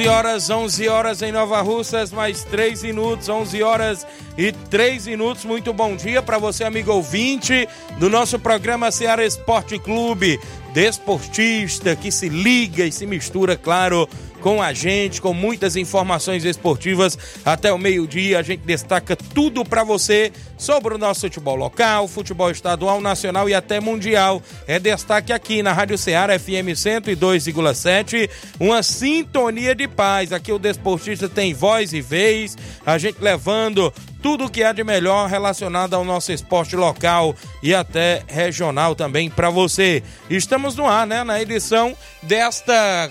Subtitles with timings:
[0.00, 4.06] 11 horas, 11 horas em Nova Russas, mais 3 minutos, 11 horas
[4.38, 5.44] e 3 minutos.
[5.44, 10.40] Muito bom dia para você, amigo ouvinte do nosso programa Ceará Esporte Clube,
[10.72, 14.08] desportista que se liga e se mistura, claro,
[14.40, 18.38] com a gente, com muitas informações esportivas até o meio-dia.
[18.38, 23.54] A gente destaca tudo para você sobre o nosso futebol local, futebol estadual, nacional e
[23.54, 24.42] até mundial.
[24.66, 28.28] É destaque aqui na Rádio Ceará FM 102,7,
[28.60, 30.34] uma sintonia de paz.
[30.34, 33.90] Aqui o desportista tem voz e vez, a gente levando
[34.22, 39.30] tudo o que há de melhor relacionado ao nosso esporte local e até regional também
[39.30, 40.02] para você.
[40.28, 43.10] Estamos no ar, né, na edição desta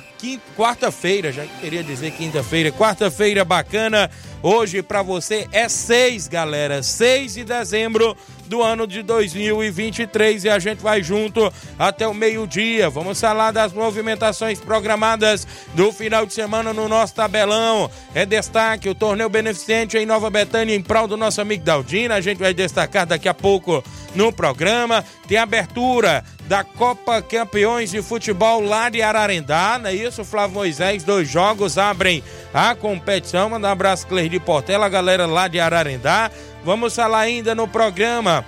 [0.56, 4.10] quarta-feira, já queria dizer quinta-feira, quarta-feira bacana.
[4.42, 8.16] Hoje para você é 6, galera, 6 de dezembro
[8.48, 12.90] do ano de 2023 e a gente vai junto até o meio-dia.
[12.90, 17.92] Vamos falar das movimentações programadas do final de semana no nosso tabelão.
[18.16, 22.16] É destaque o torneio beneficente em Nova Betânia em prol do nosso amigo Daldina.
[22.16, 23.84] A gente vai destacar daqui a pouco
[24.16, 25.04] no programa.
[25.28, 31.04] Tem abertura da Copa Campeões de Futebol lá de Ararendá, não é isso, Flávio Moisés?
[31.04, 33.52] Dois jogos abrem a competição.
[33.52, 36.32] Manda um abraço, Cleir de Portela, galera lá de Ararendá.
[36.66, 38.44] Vamos falar ainda no programa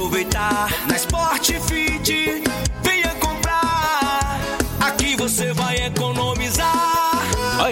[0.00, 0.86] Aproveitar.
[0.88, 2.19] Na Sportfit, venha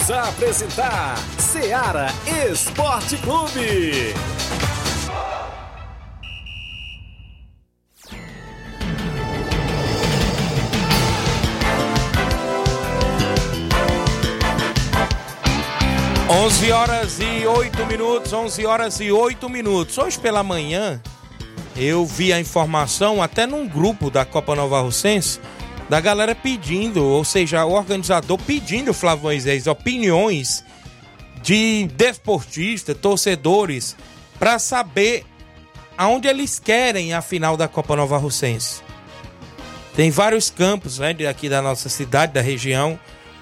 [0.00, 2.06] Voltamos a apresentar Seara
[2.50, 4.14] Esporte Clube.
[16.28, 19.98] 11 horas e 8 minutos, 11 horas e 8 minutos.
[19.98, 21.00] Hoje pela manhã
[21.76, 25.40] eu vi a informação até num grupo da Copa Nova Russense
[25.90, 30.64] da galera pedindo, ou seja, o organizador pedindo Flávio Moisés opiniões
[31.42, 33.96] de desportistas, torcedores,
[34.38, 35.26] para saber
[35.98, 38.82] aonde eles querem a final da Copa Nova Russense.
[39.96, 42.96] Tem vários campos né, aqui da nossa cidade, da região,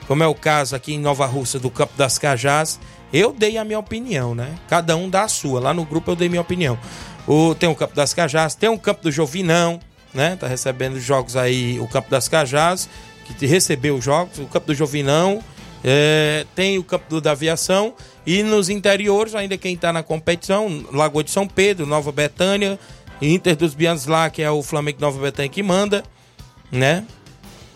[0.06, 2.81] como é o caso aqui em Nova Russa do Campo das Cajás.
[3.12, 4.55] Eu dei a minha opinião, né?
[4.69, 5.61] Cada um dá a sua.
[5.61, 6.79] Lá no grupo eu dei minha opinião.
[7.27, 9.79] O, tem o Campo das Cajás, tem o Campo do Jovinão,
[10.13, 10.37] né?
[10.37, 12.89] Tá recebendo jogos aí, o Campo das Cajás,
[13.39, 15.43] que recebeu os jogos, o Campo do Jovinão,
[15.85, 17.95] é, tem o Campo do, da Aviação,
[18.27, 22.79] e nos interiores, ainda quem está na competição, Lagoa de São Pedro, Nova Betânia,
[23.21, 26.05] Inter dos Bianos lá, que é o Flamengo Nova Betânia que manda,
[26.71, 27.05] né?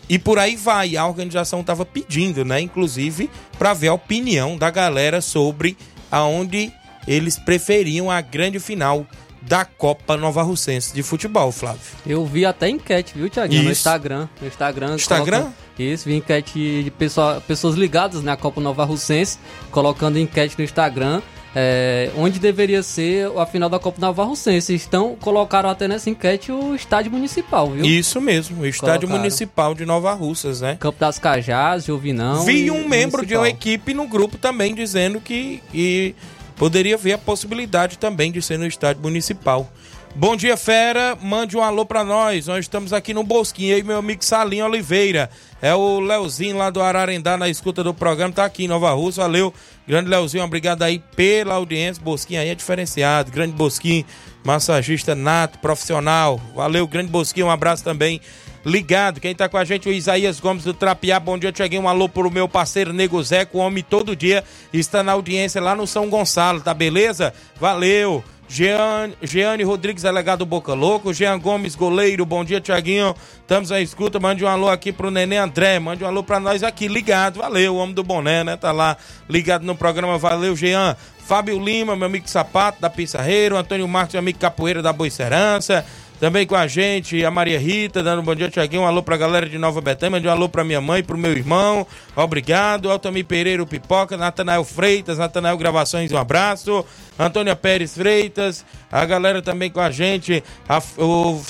[0.08, 0.96] E por aí vai.
[0.96, 2.60] A organização estava pedindo, né?
[2.60, 5.76] Inclusive, para ver a opinião da galera sobre
[6.10, 6.72] aonde
[7.06, 9.06] eles preferiam a grande final
[9.42, 11.80] da Copa Nova Russense de futebol, Flávio.
[12.06, 13.64] Eu vi até enquete, viu, Tiaguinho?
[13.64, 14.28] No Instagram.
[14.40, 14.94] No Instagram.
[14.94, 15.40] Instagram?
[15.40, 15.56] Coloca...
[15.78, 17.42] Isso, vi enquete de pessoa...
[17.46, 19.38] pessoas ligadas na Copa Nova Russense,
[19.70, 21.20] colocando enquete no Instagram.
[21.54, 24.74] É, onde deveria ser a final da Copa Nova Russense.
[24.74, 27.84] Então, colocaram até nessa enquete o estádio municipal, viu?
[27.84, 29.18] Isso mesmo, o estádio colocaram.
[29.18, 30.78] municipal de Nova Russas, né?
[30.80, 32.44] Campo das Cajás, Jovinão.
[32.46, 33.24] Vi um membro municipal.
[33.24, 36.14] de uma equipe no grupo também dizendo que
[36.62, 39.68] poderia ver a possibilidade também de ser no estádio municipal.
[40.14, 41.18] Bom dia, fera.
[41.20, 42.46] Mande um alô pra nós.
[42.46, 43.74] Nós estamos aqui no Bosquinho.
[43.74, 45.28] Aí, meu amigo Salinho Oliveira.
[45.60, 48.32] É o Leozinho lá do Ararendá na escuta do programa.
[48.32, 49.24] Tá aqui em Nova Rússia.
[49.24, 49.52] Valeu.
[49.88, 52.00] Grande Leozinho, obrigado aí pela audiência.
[52.00, 53.32] Bosquinho aí é diferenciado.
[53.32, 54.04] Grande Bosquinho,
[54.44, 56.40] massagista nato, profissional.
[56.54, 57.46] Valeu, grande Bosquinho.
[57.46, 58.20] Um abraço também.
[58.64, 61.18] Ligado, quem tá com a gente, o Isaías Gomes do Trapiá.
[61.18, 65.02] Bom dia, cheguei um alô pro meu parceiro Nego Zé, o homem todo dia está
[65.02, 67.34] na audiência lá no São Gonçalo, tá beleza?
[67.58, 68.22] Valeu.
[68.48, 71.14] Jean, Jeane Rodrigues, delegado Boca Louco.
[71.14, 72.26] Jean Gomes, goleiro.
[72.26, 73.14] Bom dia, Tiaguinho.
[73.40, 74.20] Estamos à escuta.
[74.20, 75.78] Mande um alô aqui pro Nenê André.
[75.78, 76.86] Mande um alô pra nós aqui.
[76.86, 77.38] Ligado.
[77.38, 78.54] Valeu, homem do boné, né?
[78.54, 80.18] Tá lá ligado no programa.
[80.18, 80.94] Valeu, Jean.
[81.24, 83.56] Fábio Lima, meu amigo Sapato, da Pissarreiro.
[83.56, 85.82] Antônio Marcos, meu amigo Capoeira, da Boicerança.
[86.22, 88.82] Também com a gente, a Maria Rita, dando um bom dia, Tiaguinho.
[88.82, 91.84] Um alô pra galera de Nova Betânia, um alô pra minha mãe, pro meu irmão.
[92.14, 92.92] Obrigado.
[92.92, 96.86] Altamir Pereira, o Pipoca, Natanael Freitas, Natanael Gravações, um abraço.
[97.18, 100.44] Antônia Pérez Freitas, a galera também com a gente.
[100.68, 101.42] A, o,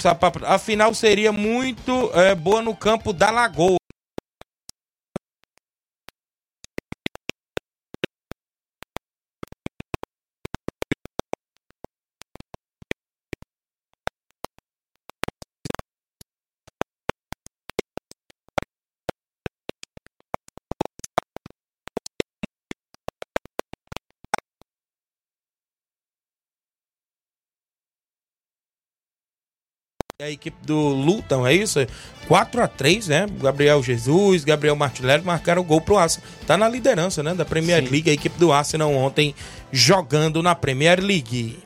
[0.47, 3.82] a final seria muito é, boa no campo da Lagoa.
[30.23, 31.85] A equipe do Luton, é isso?
[32.29, 33.27] 4 a 3 né?
[33.41, 36.29] Gabriel Jesus, Gabriel Martinelli marcaram o gol pro Arsenal.
[36.47, 37.35] Tá na liderança, né?
[37.35, 37.91] Da Premier Sim.
[37.91, 39.35] League, a equipe do Arsenal ontem
[39.73, 41.59] jogando na Premier League.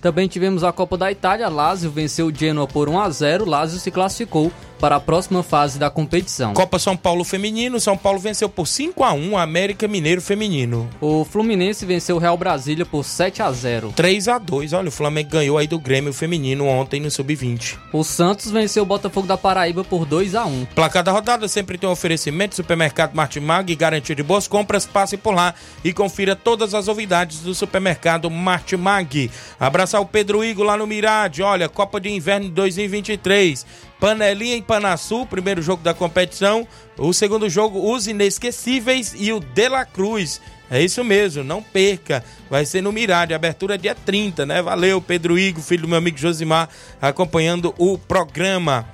[0.00, 3.78] Também tivemos a Copa da Itália, Lazio venceu o Genoa por 1 a 0 Lazio
[3.78, 4.50] se classificou
[4.80, 6.54] para a próxima fase da competição.
[6.54, 10.88] Copa São Paulo Feminino, São Paulo venceu por 5 a 1 América Mineiro Feminino.
[11.00, 13.92] O Fluminense venceu o Real Brasília por 7 a 0.
[13.94, 14.72] 3 a 2.
[14.72, 17.76] Olha, o Flamengo ganhou aí do Grêmio Feminino ontem no Sub-20.
[17.92, 20.66] O Santos venceu o Botafogo da Paraíba por 2 a 1.
[20.74, 25.34] Placar da rodada sempre tem um oferecimento supermercado Martimag, garantia de boas compras, passe por
[25.34, 29.30] lá e confira todas as novidades do supermercado Martimag.
[29.58, 33.89] Abraçar o Pedro Igor lá no Mirade, olha, Copa de Inverno 2023.
[34.00, 36.66] Panelinha em Panasul, primeiro jogo da competição.
[36.96, 40.40] O segundo jogo, os inesquecíveis e o De La Cruz.
[40.70, 42.24] É isso mesmo, não perca.
[42.48, 44.62] Vai ser no Mirade, abertura dia 30, né?
[44.62, 46.68] Valeu, Pedro Igor, filho do meu amigo Josimar,
[47.02, 48.88] acompanhando o programa.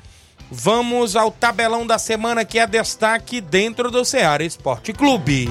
[0.51, 5.49] Vamos ao tabelão da semana que é destaque dentro do Ceará Esporte Clube.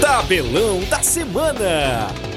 [0.00, 2.27] Tabelão da semana.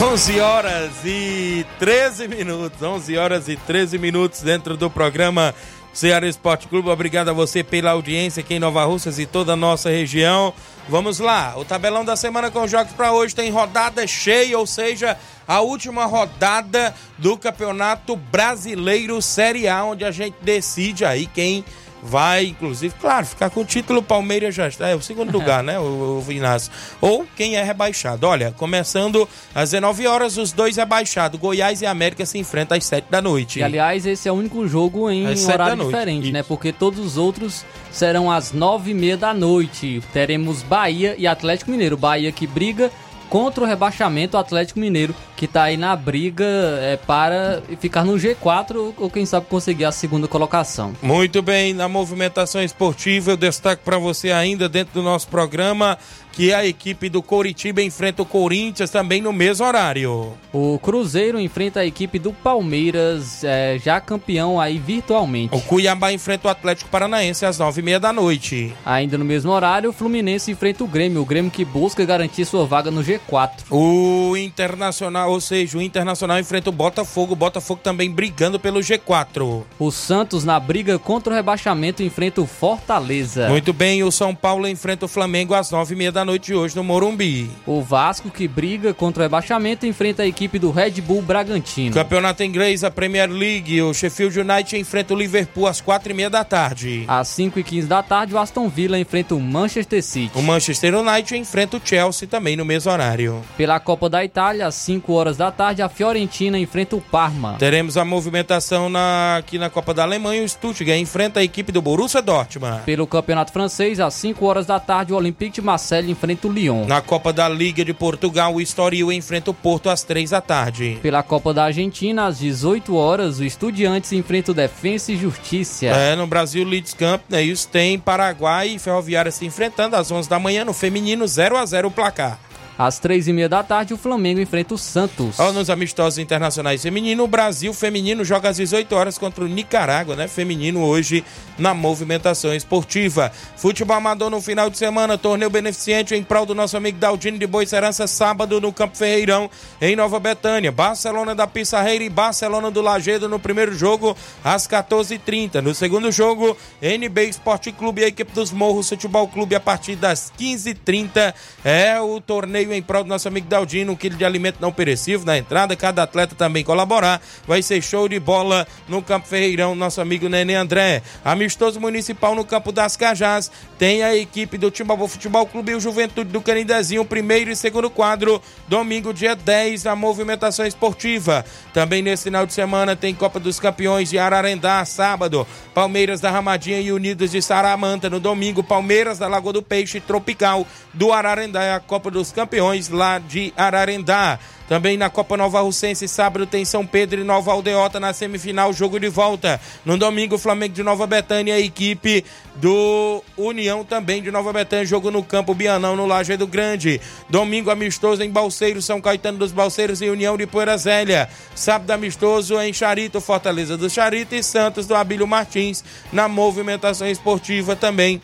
[0.00, 5.52] Onze horas e 13 minutos, 11 horas e 13 minutos dentro do programa
[5.92, 6.88] Ceará Esporte Clube.
[6.88, 10.54] Obrigado a você pela audiência aqui em Nova Russas e toda a nossa região.
[10.88, 15.18] Vamos lá, o tabelão da semana com jogos para hoje tem rodada cheia, ou seja,
[15.46, 21.64] a última rodada do Campeonato Brasileiro Série A, onde a gente decide aí quem
[22.02, 25.78] vai, inclusive, claro, ficar com o título Palmeiras já está, é o segundo lugar, né,
[25.78, 26.70] o, o Inácio.
[27.00, 28.26] Ou quem é rebaixado.
[28.26, 33.06] Olha, começando às 19 horas, os dois rebaixados, Goiás e América se enfrentam às 7
[33.10, 33.58] da noite.
[33.58, 36.32] E aliás, esse é o único jogo em horário diferente, isso.
[36.32, 36.42] né?
[36.42, 40.02] Porque todos os outros serão às nove e meia da noite.
[40.12, 41.96] Teremos Bahia e Atlético Mineiro.
[41.96, 42.90] Bahia que briga
[43.28, 48.14] contra o rebaixamento, o Atlético Mineiro que tá aí na briga é, para ficar no
[48.14, 50.92] G4 ou quem sabe conseguir a segunda colocação.
[51.00, 55.96] Muito bem, na movimentação esportiva, eu destaco para você ainda dentro do nosso programa
[56.38, 60.34] que a equipe do Coritiba enfrenta o Corinthians também no mesmo horário.
[60.52, 65.52] O Cruzeiro enfrenta a equipe do Palmeiras, é, já campeão aí virtualmente.
[65.52, 68.72] O Cuiabá enfrenta o Atlético Paranaense às nove e meia da noite.
[68.86, 72.64] Ainda no mesmo horário, o Fluminense enfrenta o Grêmio, o Grêmio que busca garantir sua
[72.64, 73.50] vaga no G4.
[73.68, 79.62] O Internacional, ou seja, o Internacional enfrenta o Botafogo, o Botafogo também brigando pelo G4.
[79.78, 83.48] O Santos, na briga contra o rebaixamento, enfrenta o Fortaleza.
[83.48, 86.54] Muito bem, o São Paulo enfrenta o Flamengo às nove e meia da noite de
[86.54, 87.50] hoje no Morumbi.
[87.66, 91.94] O Vasco, que briga contra o rebaixamento, enfrenta a equipe do Red Bull Bragantino.
[91.94, 96.30] Campeonato inglês, a Premier League, o Sheffield United enfrenta o Liverpool às quatro e meia
[96.30, 97.04] da tarde.
[97.06, 100.32] Às 5h15 da tarde, o Aston Villa enfrenta o Manchester City.
[100.34, 103.42] O Manchester United enfrenta o Chelsea também no mesmo horário.
[103.56, 107.56] Pela Copa da Itália, às 5 horas da tarde, a Fiorentina enfrenta o Parma.
[107.58, 110.42] Teremos a movimentação na- aqui na Copa da Alemanha.
[110.42, 112.82] O Stuttgart enfrenta a equipe do Borussia Dortmund.
[112.84, 116.86] Pelo Campeonato Francês, às 5 horas da tarde, o Olympique de Marseille enfrenta o Lyon.
[116.86, 120.98] Na Copa da Liga de Portugal, o Estoril enfrenta o Porto às três da tarde.
[121.02, 125.86] Pela Copa da Argentina, às 18 horas, o Estudiantes enfrenta o Defensa e Justiça.
[125.86, 127.42] É, no Brasil, Leeds Camp, né?
[127.42, 131.66] Isso tem Paraguai e Ferroviária se enfrentando às 11 da manhã no feminino 0 a
[131.66, 132.38] 0 o placar.
[132.78, 135.40] Às 3h30 da tarde, o Flamengo enfrenta o Santos.
[135.40, 140.14] Ó, nos amistosos internacionais feminino, o Brasil feminino joga às 18 horas contra o Nicarágua,
[140.14, 140.28] né?
[140.28, 141.24] Feminino hoje
[141.58, 143.32] na movimentação esportiva.
[143.56, 147.48] Futebol amador no final de semana, torneio beneficente em prol do nosso amigo Daldino de
[147.48, 150.70] Boicerança, sábado no Campo Ferreirão, em Nova Betânia.
[150.70, 155.60] Barcelona da Pissarreira e Barcelona do Lagedo no primeiro jogo, às 14h30.
[155.60, 159.96] No segundo jogo, NB Esporte Clube e a equipe dos Morros Futebol Clube a partir
[159.96, 161.34] das 15h30.
[161.64, 165.26] É o torneio em prol do nosso amigo Daldino, um quilo de alimento não perecível
[165.26, 167.20] na entrada, cada atleta também colaborar.
[167.46, 171.02] Vai ser show de bola no Campo Ferreirão, nosso amigo Nenê André.
[171.24, 173.50] Amistoso municipal no Campo das Cajás.
[173.78, 177.88] Tem a equipe do Timbaú Futebol Clube e o Juventude do Canidezinho, primeiro e segundo
[177.88, 181.44] quadro, domingo, dia 10, a movimentação esportiva.
[181.72, 186.80] Também nesse final de semana tem Copa dos Campeões de Ararendá, sábado, Palmeiras da Ramadinha
[186.80, 188.10] e Unidos de Saramanta.
[188.10, 192.57] No domingo, Palmeiras da Lagoa do Peixe Tropical do Ararendá, é a Copa dos Campeões
[192.90, 194.38] lá de Ararendá.
[194.68, 199.00] Também na Copa Nova Russense, sábado tem São Pedro e Nova Aldeota na semifinal, jogo
[199.00, 199.58] de volta.
[199.82, 202.22] No domingo, Flamengo de Nova Betânia, equipe
[202.56, 207.00] do União também de Nova Betânia, jogo no campo Bianão, no Lajeado Grande.
[207.30, 211.30] Domingo, amistoso em Balseiro, São Caetano dos Balseiros e União de Poeira Zélia.
[211.54, 217.74] Sábado, amistoso em Charito, Fortaleza do Charito e Santos do Abílio Martins, na movimentação esportiva
[217.74, 218.20] também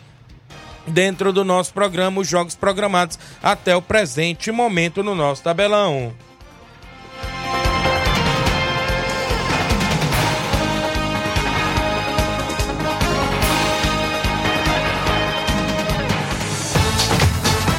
[0.87, 6.13] dentro do nosso programa, os jogos programados até o presente momento no nosso tabelão.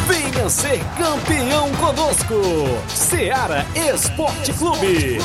[0.08, 2.34] Venha ser campeão conosco,
[2.88, 5.18] Seara Esporte Clube.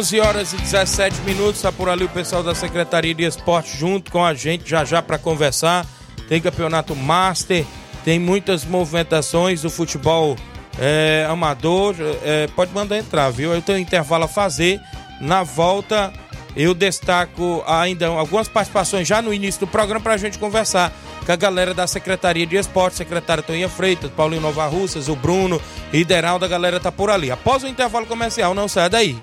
[0.00, 4.10] 11 horas e 17 minutos, está por ali o pessoal da Secretaria de Esporte junto
[4.10, 5.86] com a gente já já para conversar.
[6.26, 7.66] Tem campeonato Master,
[8.02, 10.38] tem muitas movimentações do futebol
[10.78, 11.94] é, amador.
[12.24, 13.52] É, pode mandar entrar, viu?
[13.52, 14.80] Eu tenho intervalo a fazer.
[15.20, 16.10] Na volta,
[16.56, 20.90] eu destaco ainda algumas participações já no início do programa para a gente conversar
[21.26, 25.60] com a galera da Secretaria de Esporte, secretária Toninha Freitas, Paulinho Nova Russas, o Bruno,
[25.92, 27.30] Ideraldo, a galera tá por ali.
[27.30, 29.22] Após o intervalo comercial, não sai daí.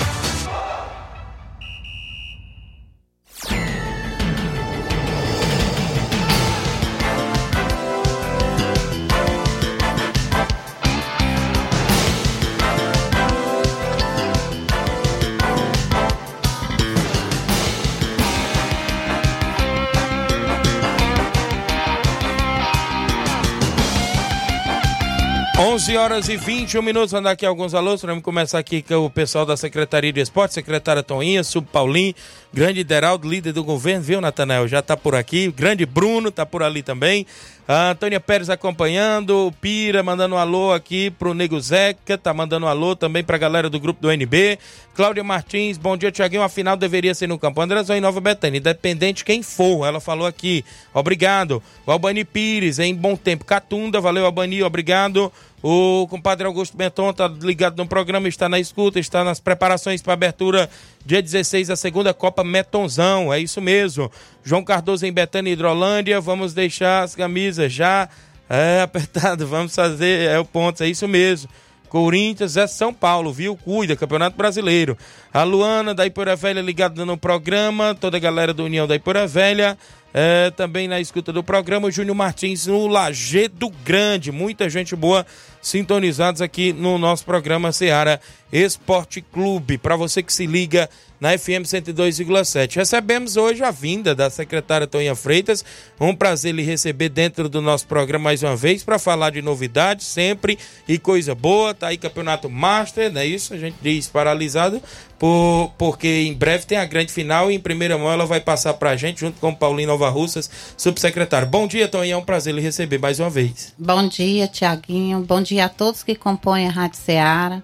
[25.63, 29.45] 11 horas e 21 minutos, mandar aqui alguns alôs, vamos começar aqui com o pessoal
[29.45, 32.15] da Secretaria de Esporte, secretária Toninha, Sub Paulinho,
[32.51, 34.67] grande Ideraldo, líder do governo, viu, Natanael?
[34.67, 37.27] Já tá por aqui, grande Bruno tá por ali também,
[37.67, 42.65] a Antônia Pérez acompanhando, o Pira mandando um alô aqui pro Nego Zeca, tá mandando
[42.65, 44.57] um alô também pra galera do grupo do NB,
[44.95, 47.61] Cláudia Martins, bom dia, Tiaguinho, afinal deveria ser no campo.
[47.61, 52.95] Andrezão em Nova Betânia, independente quem for, ela falou aqui, obrigado, o Albani Pires, em
[52.95, 55.31] bom tempo, Catunda, valeu Albani, obrigado,
[55.63, 60.13] o compadre Augusto Benton está ligado no programa, está na escuta, está nas preparações para
[60.13, 60.69] abertura
[61.05, 63.31] dia 16 da segunda Copa Metonzão.
[63.31, 64.11] É isso mesmo.
[64.43, 66.19] João Cardoso em Betânia Hidrolândia.
[66.19, 68.09] Vamos deixar as camisas já
[68.49, 69.45] é, apertado.
[69.45, 70.83] Vamos fazer é o ponto.
[70.83, 71.47] É isso mesmo.
[71.91, 73.55] Corinthians é São Paulo, viu?
[73.55, 74.97] Cuida, Campeonato Brasileiro.
[75.31, 79.27] A Luana da Ipura Velha ligada no programa, toda a galera da União da Ipura
[79.27, 79.77] Velha.
[80.13, 84.31] É, também na escuta do programa, Júnior Martins no Lagedo Grande.
[84.31, 85.25] Muita gente boa
[85.61, 88.19] sintonizados aqui no nosso programa Seara
[88.51, 89.77] Esporte Clube.
[89.77, 90.89] Para você que se liga
[91.21, 92.77] na FM 102,7.
[92.77, 95.63] Recebemos hoje a vinda da secretária Toninha Freitas.
[95.99, 100.07] Um prazer lhe receber dentro do nosso programa mais uma vez para falar de novidades
[100.07, 101.75] sempre e coisa boa.
[101.75, 103.53] Tá aí Campeonato Master, não é isso?
[103.53, 104.81] A gente diz paralisado
[105.21, 108.73] por, porque em breve tem a grande final e em primeira mão ela vai passar
[108.73, 111.47] para a gente junto com o Paulinho Nova Russas, subsecretário.
[111.47, 113.71] Bom dia, Toninha, é um prazer lhe receber mais uma vez.
[113.77, 115.19] Bom dia, Tiaguinho.
[115.19, 117.61] Bom dia a todos que compõem a Rádio Ceará.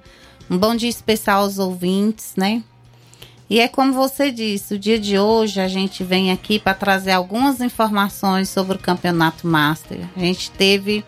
[0.48, 2.62] Um bom dia especial aos ouvintes, né?
[3.50, 7.14] E é como você disse, o dia de hoje a gente vem aqui para trazer
[7.14, 9.98] algumas informações sobre o Campeonato Master.
[10.16, 11.04] A gente teve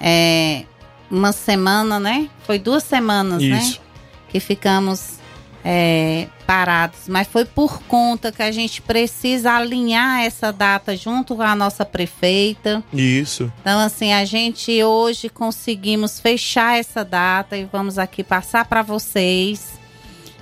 [0.00, 0.66] é,
[1.10, 2.30] uma semana, né?
[2.46, 3.58] Foi duas semanas, né?
[3.58, 3.80] Isso.
[3.80, 3.86] né?
[4.28, 5.23] Que ficamos
[5.64, 11.42] é, parados, mas foi por conta que a gente precisa alinhar essa data junto com
[11.42, 12.84] a nossa prefeita.
[12.92, 13.50] Isso.
[13.62, 19.80] Então, assim, a gente hoje conseguimos fechar essa data e vamos aqui passar para vocês.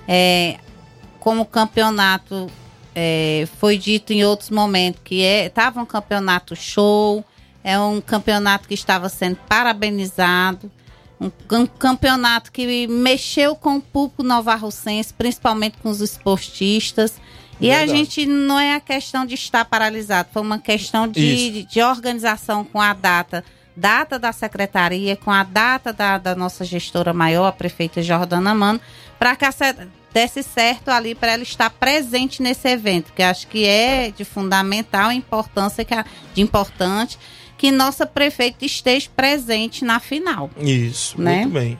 [0.05, 0.57] É,
[1.21, 2.51] como o campeonato
[2.93, 7.23] é, foi dito em outros momentos, que estava é, um campeonato show,
[7.63, 10.69] é um campeonato que estava sendo parabenizado,
[11.23, 17.15] um, um campeonato que mexeu com o público novarrocense, principalmente com os esportistas.
[17.61, 17.91] E Verdade.
[17.91, 22.63] a gente não é a questão de estar paralisado, foi uma questão de, de organização
[22.63, 23.43] com a data
[23.75, 28.79] data da secretaria, com a data da, da nossa gestora maior, a prefeita Jordana Mano,
[29.17, 29.51] para que a
[30.13, 35.11] desse certo ali para ela estar presente nesse evento, que acho que é de fundamental
[35.11, 35.95] importância, que
[36.35, 37.17] de importante
[37.63, 40.51] que nossa prefeita esteja presente na final.
[40.57, 41.43] Isso, né?
[41.43, 41.79] muito bem.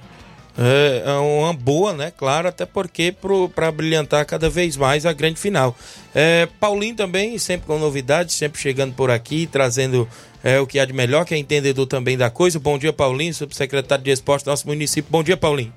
[0.58, 2.10] É, é uma boa, né?
[2.10, 3.14] Claro, até porque
[3.54, 5.76] para brilhantar cada vez mais a grande final.
[6.16, 10.08] É, Paulinho também, sempre com novidades, sempre chegando por aqui, trazendo
[10.42, 12.58] é, o que há de melhor, que é entendedor também da coisa.
[12.62, 15.12] Bom dia, Paulinho, subsecretário de esporte do nosso município.
[15.12, 15.74] Bom dia, Paulinho.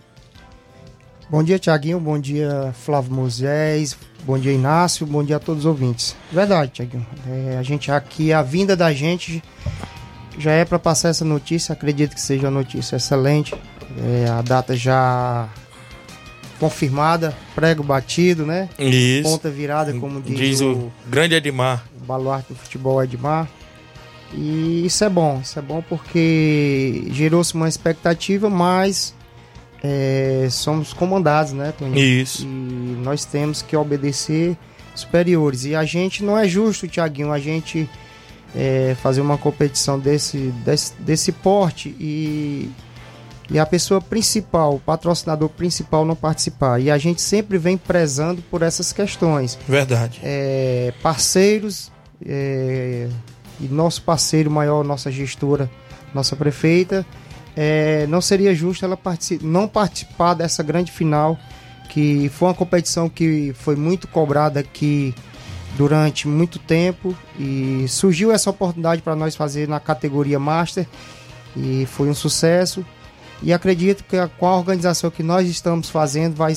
[1.28, 1.98] Bom dia, Tiaguinho.
[1.98, 3.98] Bom dia, Flávio Moisés.
[4.22, 5.04] Bom dia, Inácio.
[5.04, 6.14] Bom dia a todos os ouvintes.
[6.30, 7.04] Verdade, Tiaguinho.
[7.28, 9.42] É, a gente aqui, a vinda da gente
[10.38, 11.72] já é para passar essa notícia.
[11.72, 13.55] Acredito que seja uma notícia excelente.
[13.99, 15.49] É, a data já
[16.59, 18.68] confirmada, prego batido, né?
[18.79, 19.29] Isso.
[19.29, 21.85] Ponta virada, como diz, diz o, o, grande Edmar.
[22.01, 23.49] O baluarte do futebol Edmar.
[24.33, 29.14] E isso é bom, isso é bom porque gerou-se uma expectativa, mas
[29.83, 32.22] é, somos comandados, né, Tony?
[32.22, 32.42] Isso.
[32.44, 32.46] E
[33.03, 34.57] nós temos que obedecer
[34.94, 35.64] superiores.
[35.64, 37.88] E a gente não é justo, Tiaguinho, a gente
[38.56, 42.70] é, fazer uma competição desse, desse, desse porte e,
[43.50, 46.80] e a pessoa principal, o patrocinador principal não participar.
[46.80, 49.58] E a gente sempre vem prezando por essas questões.
[49.68, 50.20] Verdade.
[50.22, 51.92] É, parceiros,
[52.24, 53.08] é,
[53.60, 55.70] e nosso parceiro maior, nossa gestora,
[56.14, 57.04] nossa prefeita,
[57.54, 61.38] é, não seria justo ela particip, não participar dessa grande final,
[61.90, 65.14] que foi uma competição que foi muito cobrada aqui
[65.76, 70.86] durante muito tempo e surgiu essa oportunidade para nós fazer na categoria Master
[71.56, 72.84] e foi um sucesso.
[73.42, 76.54] E acredito que a organização que nós estamos fazendo vai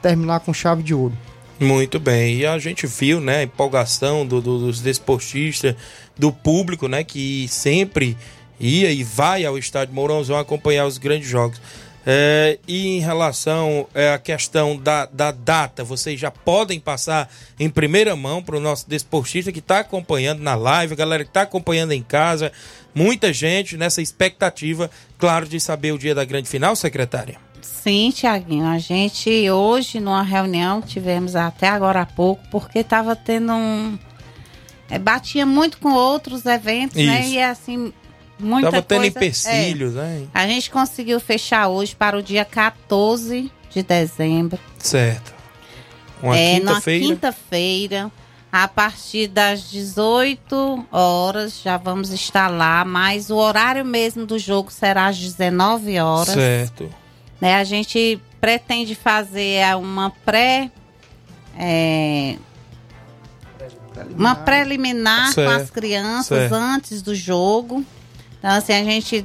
[0.00, 1.16] terminar com chave de ouro.
[1.58, 5.74] Muito bem, e a gente viu, né, a empolgação do, do, dos desportistas,
[6.16, 8.16] do público, né, que sempre
[8.58, 11.60] ia e vai ao estádio Mourãozão acompanhar os grandes jogos.
[12.06, 17.68] É, e em relação é, à questão da, da data, vocês já podem passar em
[17.68, 21.92] primeira mão para o nosso desportista que está acompanhando na live, galera que está acompanhando
[21.92, 22.52] em casa,
[22.94, 27.36] muita gente nessa expectativa, claro, de saber o dia da grande final, secretária.
[27.60, 33.52] Sim, Tiaguinho, a gente hoje numa reunião tivemos até agora há pouco, porque estava tendo
[33.52, 33.98] um.
[34.88, 37.20] É, batia muito com outros eventos, né?
[37.20, 37.28] Isso.
[37.28, 37.28] né?
[37.28, 37.92] E assim,
[38.40, 40.26] muita Tava tendo empecilhos, é, né?
[40.32, 44.58] A gente conseguiu fechar hoje para o dia 14 de dezembro.
[44.78, 45.32] Certo.
[46.22, 47.06] Uma é, quinta-feira.
[47.06, 48.12] quinta-feira.
[48.52, 54.72] A partir das 18 horas já vamos estar lá, mas o horário mesmo do jogo
[54.72, 56.34] será às 19 horas.
[56.34, 56.90] Certo.
[57.40, 60.68] Né, a gente pretende fazer uma pré.
[61.56, 62.36] É,
[64.16, 65.48] uma preliminar certo.
[65.48, 66.54] com as crianças certo.
[66.54, 67.84] antes do jogo.
[68.40, 69.24] Então, assim, a gente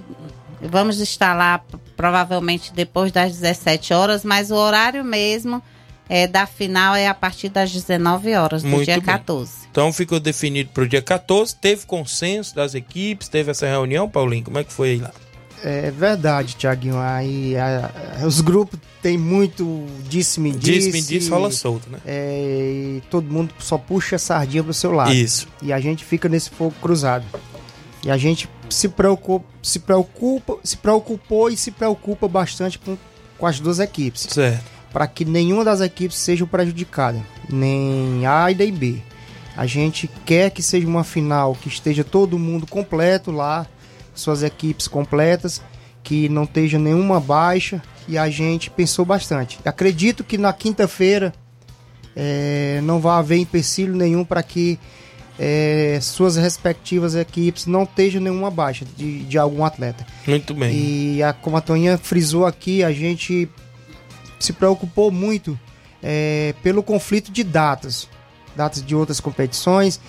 [0.61, 1.63] vamos estar lá
[1.95, 5.61] provavelmente depois das 17 horas, mas o horário mesmo
[6.09, 9.03] é, da final é a partir das 19 horas do Muito dia bem.
[9.03, 9.51] 14.
[9.71, 11.55] Então ficou definido para o dia 14.
[11.55, 14.43] Teve consenso das equipes, teve essa reunião, Paulinho?
[14.43, 15.11] Como é que foi aí lá?
[15.63, 16.99] É verdade, Tiaguinho.
[16.99, 20.91] Aí a, a, os grupos tem muito disse-me disse.
[20.91, 21.97] Disse-me disse, rola solto, né?
[22.05, 25.13] É, todo mundo só puxa a sardinha pro seu lado.
[25.13, 25.47] Isso.
[25.61, 27.25] E a gente fica nesse fogo cruzado.
[28.05, 32.95] E a gente se preocupa, se preocupa, se preocupou e se preocupa bastante com,
[33.35, 34.27] com as duas equipes.
[34.29, 34.63] Certo.
[34.93, 39.01] Para que nenhuma das equipes seja prejudicada, nem A e nem B.
[39.57, 43.65] A gente quer que seja uma final que esteja todo mundo completo lá,
[44.13, 45.61] suas equipes completas,
[46.03, 47.81] que não esteja nenhuma baixa.
[48.07, 49.59] E a gente pensou bastante.
[49.65, 51.33] Acredito que na quinta-feira
[52.15, 54.79] é, não vai haver empecilho nenhum para que
[55.37, 60.05] é, suas respectivas equipes não estejam nenhuma baixa de, de algum atleta.
[60.25, 60.73] Muito bem.
[60.73, 63.49] E a, como a Toninha frisou aqui, a gente
[64.39, 65.59] se preocupou muito
[66.01, 68.07] é, pelo conflito de datas,
[68.55, 69.99] datas de outras competições.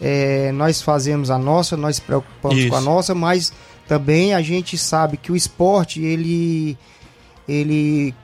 [0.00, 2.70] É, nós fazemos a nossa, nós se preocupamos Isso.
[2.70, 3.52] com a nossa, mas
[3.86, 6.78] também a gente sabe que o esporte, ele,
[7.46, 8.14] ele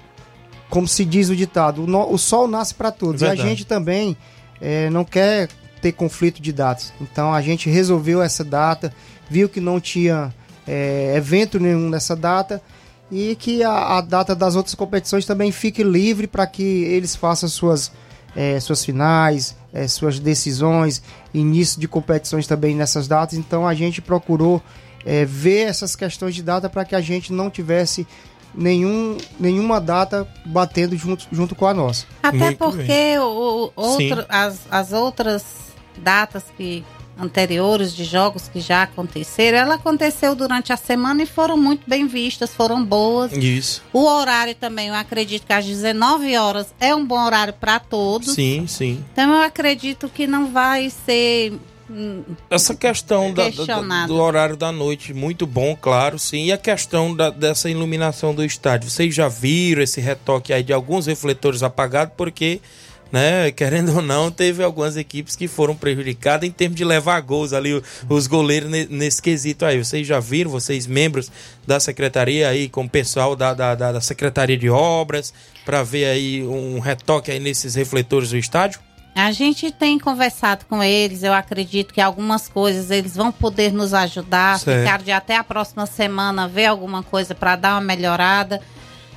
[0.71, 3.21] como se diz o ditado, o, no, o sol nasce para todos.
[3.21, 3.43] Verdade.
[3.43, 4.17] E a gente também
[4.59, 5.51] é, não quer
[5.87, 6.93] ter conflito de datas.
[7.01, 8.93] Então a gente resolveu essa data,
[9.31, 10.35] viu que não tinha
[10.67, 12.61] é, evento nenhum nessa data
[13.11, 17.49] e que a, a, data das outras competições também fique livre para que eles façam
[17.49, 17.93] suas,
[18.35, 21.01] é, suas finais, é, suas decisões,
[21.33, 23.39] início de competições também nessas datas.
[23.39, 24.61] Então a gente procurou
[25.05, 28.05] é, ver essas questões de data para que a gente não tivesse
[28.53, 32.07] nenhum, nenhuma data batendo junto, junto com a nossa.
[32.21, 35.66] Até Muito porque o, outro, as, as outras
[36.01, 36.85] datas que
[37.19, 42.07] anteriores de jogos que já aconteceram, ela aconteceu durante a semana e foram muito bem
[42.07, 43.33] vistas, foram boas.
[43.33, 43.83] Isso.
[43.93, 48.35] O horário também, eu acredito que às 19 horas é um bom horário para todos.
[48.35, 49.03] Sim, sim.
[49.13, 51.55] Então eu acredito que não vai ser
[51.89, 56.47] hum, essa questão da, da, do horário da noite, muito bom, claro, sim.
[56.47, 58.91] E a questão da, dessa iluminação do estádio.
[58.91, 62.61] Vocês já viram esse retoque aí de alguns refletores apagados, porque
[63.11, 63.51] né?
[63.51, 67.83] Querendo ou não, teve algumas equipes que foram prejudicadas em termos de levar gols ali,
[68.09, 69.83] os goleiros nesse quesito aí.
[69.83, 71.31] Vocês já viram, vocês membros
[71.67, 75.33] da secretaria aí, com o pessoal da, da, da Secretaria de Obras,
[75.65, 78.81] para ver aí um retoque aí nesses refletores do estádio?
[79.17, 83.95] A gente tem conversado com eles, eu acredito que algumas coisas eles vão poder nos
[83.95, 84.81] ajudar, certo.
[84.81, 88.61] ficar de até a próxima semana ver alguma coisa para dar uma melhorada.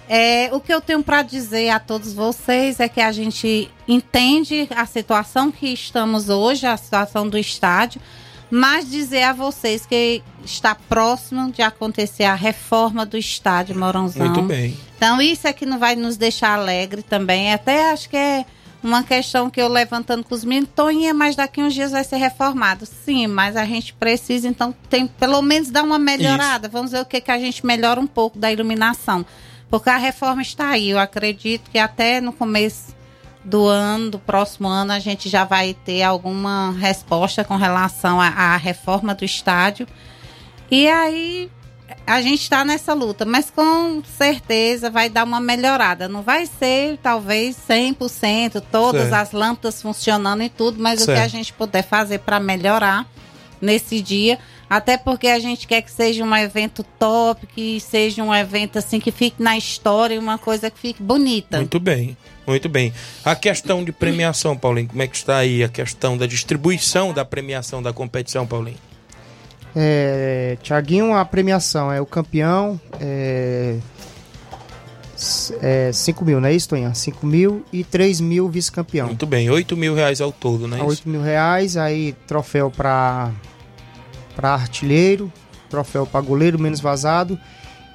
[0.09, 4.67] É, o que eu tenho para dizer a todos vocês é que a gente entende
[4.75, 8.01] a situação que estamos hoje, a situação do estádio,
[8.49, 14.29] mas dizer a vocês que está próximo de acontecer a reforma do estádio Morãozão.
[14.29, 14.75] Muito bem.
[14.97, 17.53] Então isso é que não vai nos deixar alegre também.
[17.53, 18.45] Até acho que é
[18.81, 22.17] uma questão que eu levantando com os meninos, Toninha, mas daqui uns dias vai ser
[22.17, 22.87] reformado.
[22.87, 26.67] Sim, mas a gente precisa, então, tem pelo menos dar uma melhorada.
[26.67, 26.73] Isso.
[26.73, 29.23] Vamos ver o que, que a gente melhora um pouco da iluminação.
[29.69, 30.89] Porque a reforma está aí.
[30.89, 32.95] Eu acredito que até no começo
[33.43, 38.57] do ano, do próximo ano, a gente já vai ter alguma resposta com relação à,
[38.57, 39.87] reforma do estádio.
[40.69, 41.49] E aí
[42.05, 46.07] a gente está nessa luta, mas com certeza vai dar uma melhorada.
[46.07, 49.13] Não vai ser talvez 100%, todas certo.
[49.13, 51.11] as lâmpadas funcionando e tudo, mas certo.
[51.11, 53.07] o que a gente puder fazer para melhorar
[53.61, 54.37] nesse dia
[54.69, 58.99] até porque a gente quer que seja um evento top, que seja um evento assim
[58.99, 61.57] que fique na história e uma coisa que fique bonita.
[61.57, 62.15] Muito bem.
[62.45, 62.93] Muito bem.
[63.23, 67.23] A questão de premiação, Paulinho, como é que está aí a questão da distribuição da
[67.23, 68.77] premiação da competição, Paulinho?
[69.75, 73.77] É, Tiaguinho, a premiação é o campeão, é,
[75.61, 76.91] é 5 mil, não é isso, Tonha?
[76.91, 79.07] 5 mil e 3 mil vice-campeão.
[79.07, 80.81] Muito bem, 8 mil reais ao todo, né?
[80.81, 83.31] 8 mil reais, aí troféu para
[84.39, 85.29] para artilheiro,
[85.69, 87.37] troféu para goleiro menos vazado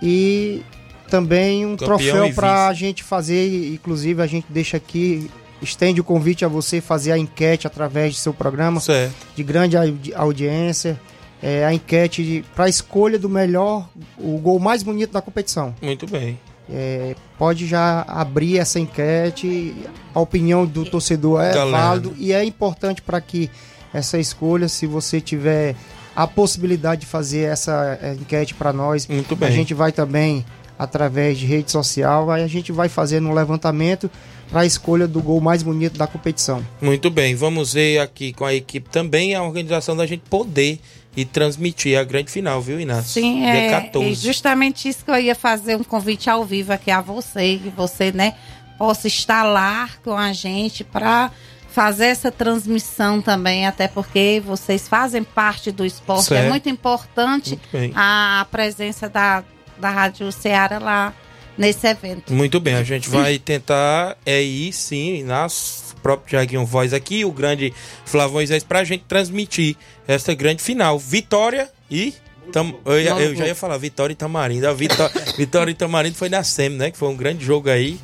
[0.03, 0.61] e
[1.09, 5.31] também um Campeão troféu para a gente fazer, inclusive a gente deixa aqui
[5.63, 9.15] estende o convite a você fazer a enquete através de seu programa certo.
[9.35, 9.75] de grande
[10.15, 11.01] audiência.
[11.43, 15.75] É, a enquete para a escolha do melhor, o gol mais bonito da competição.
[15.81, 16.39] Muito bem.
[16.71, 19.75] É, pode já abrir essa enquete.
[20.15, 23.51] A opinião do torcedor é válida e é importante para que
[23.93, 25.77] essa escolha, se você tiver
[26.15, 29.07] a possibilidade de fazer essa eh, enquete para nós.
[29.07, 29.49] Muito bem.
[29.49, 30.45] A gente vai também,
[30.79, 34.11] através de rede social, aí a gente vai fazendo um levantamento
[34.51, 36.65] para a escolha do gol mais bonito da competição.
[36.81, 40.79] Muito bem, vamos ver aqui com a equipe também a organização da gente poder
[41.17, 43.11] e transmitir a grande final, viu, Inácio?
[43.21, 44.11] Sim, Dia é, 14.
[44.11, 47.71] é justamente isso que eu ia fazer um convite ao vivo aqui a você, que
[47.71, 48.35] você, né,
[48.79, 51.31] possa estar lá com a gente para
[51.75, 56.27] fazer essa transmissão também, até porque vocês fazem parte do esporte.
[56.27, 56.47] É certo.
[56.47, 59.43] É muito importante muito a presença da,
[59.79, 61.13] da Rádio Ceará lá
[61.59, 62.33] nesse evento.
[62.33, 67.33] Muito bem, a gente vai tentar é ir sim nas próprio Jaguinho Voz aqui, o
[67.33, 67.73] grande
[68.05, 69.75] Flávio Moisés, pra gente transmitir
[70.07, 70.99] essa grande final.
[70.99, 72.13] Vitória e.
[72.53, 74.69] Tam, eu, eu, já ia falar Vitória e Tamarindo.
[74.69, 76.91] A Vitó Vitória e Tamarindo foi na SEM, né?
[76.91, 77.99] Que foi um grande jogo aí.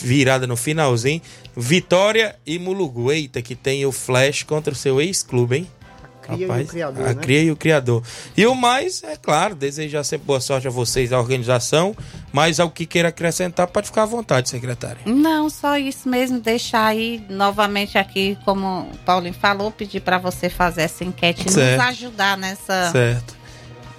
[0.00, 1.20] Virada no finalzinho.
[1.56, 3.12] Vitória e Mulugu.
[3.12, 5.68] Eita, que tem o Flash contra o seu ex-clube, hein?
[6.22, 7.20] Cria Rapaz, e o criador, a né?
[7.20, 8.02] cria e o criador.
[8.36, 11.96] E o mais, é claro, desejar sempre boa sorte a vocês, a organização,
[12.32, 14.98] mas ao que queira acrescentar, pode ficar à vontade, secretária.
[15.04, 20.48] Não, só isso mesmo, deixar aí novamente aqui, como o Paulinho falou, pedir para você
[20.48, 22.92] fazer essa enquete e nos ajudar nessa.
[22.92, 23.42] Certo.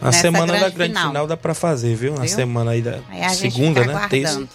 [0.01, 2.13] Na semana grande da grande final, final dá para fazer, viu?
[2.13, 4.07] Na semana aí da aí segunda, né?
[4.09, 4.47] Terça.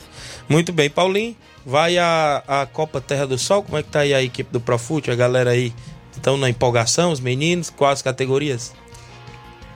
[0.49, 1.37] Muito bem, Paulinho.
[1.65, 4.61] Vai a, a Copa Terra do Sol, como é que tá aí a equipe do
[4.61, 5.73] Profute, a galera aí
[6.17, 7.69] estão na empolgação, os meninos?
[7.69, 8.73] Quais categorias?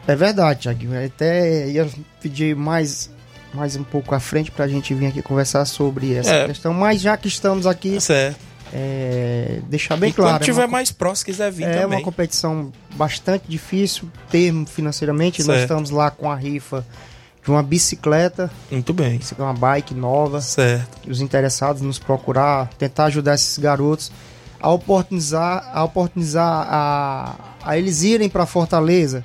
[0.07, 0.95] É verdade, Thiago.
[1.07, 1.89] Até ia
[2.21, 3.11] pedir mais,
[3.53, 6.47] mais um pouco à frente para a gente vir aqui conversar sobre essa é.
[6.47, 8.01] questão, mas já que estamos aqui.
[8.01, 8.53] Certo.
[8.75, 10.39] É, deixar bem e claro.
[10.39, 11.83] Quando tiver é uma, mais próximo, quiser vir é também.
[11.83, 15.43] É uma competição bastante difícil, termo financeiramente.
[15.43, 15.49] Certo.
[15.49, 16.85] Nós estamos lá com a rifa
[17.43, 18.51] de uma bicicleta.
[18.71, 19.21] Muito bem.
[19.39, 20.41] Uma bike nova.
[20.41, 21.11] Certo.
[21.11, 24.13] Os interessados nos procurar, tentar ajudar esses garotos
[24.61, 29.25] a oportunizar, a, oportunizar a, a eles irem para Fortaleza,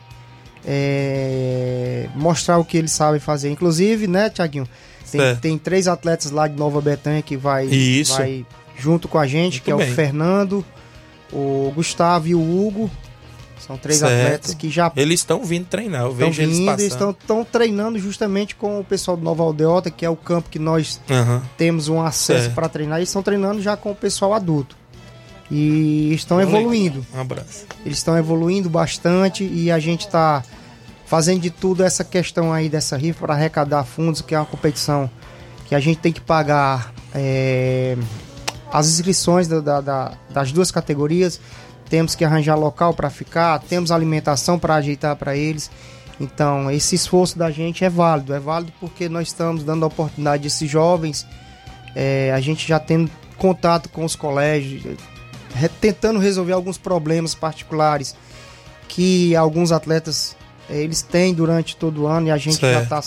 [0.65, 3.51] é, mostrar o que eles sabem fazer.
[3.51, 4.67] Inclusive, né, Tiaguinho?
[5.09, 7.69] Tem, tem, três atletas lá de Nova Betânia que vai,
[8.17, 8.45] vai
[8.77, 9.91] junto com a gente, Muito que é bem.
[9.91, 10.65] o Fernando,
[11.31, 12.89] o Gustavo e o Hugo.
[13.59, 14.13] São três certo.
[14.13, 14.91] atletas que já.
[14.95, 16.79] Eles estão vindo treinar, eu vejo vindo, eles passando.
[16.79, 20.59] Eles estão treinando justamente com o pessoal do Nova Aldeota, que é o campo que
[20.59, 21.41] nós uhum.
[21.57, 22.99] temos um acesso para treinar.
[22.99, 24.75] Eles estão treinando já com o pessoal adulto
[25.49, 27.05] e estão evoluindo.
[27.13, 27.65] Um abraço.
[27.85, 30.43] Eles estão evoluindo bastante e a gente está
[31.05, 35.09] fazendo de tudo essa questão aí dessa rifa para arrecadar fundos, que é uma competição
[35.65, 37.97] que a gente tem que pagar é,
[38.71, 41.39] as inscrições da, da, das duas categorias,
[41.89, 45.69] temos que arranjar local para ficar, temos alimentação para ajeitar para eles.
[46.19, 50.43] Então, esse esforço da gente é válido, é válido porque nós estamos dando a oportunidade
[50.43, 51.25] a esses jovens,
[51.95, 54.97] é, a gente já tendo contato com os colégios,
[55.79, 58.15] tentando resolver alguns problemas particulares
[58.87, 60.35] que alguns atletas
[60.69, 62.73] eh, eles têm durante todo o ano e a gente certo.
[62.73, 63.01] já está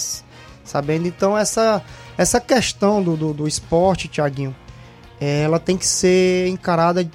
[0.64, 1.06] sabendo.
[1.06, 1.82] Então essa,
[2.16, 4.54] essa questão do, do, do esporte, Tiaguinho,
[5.20, 7.08] eh, ela tem que ser encarada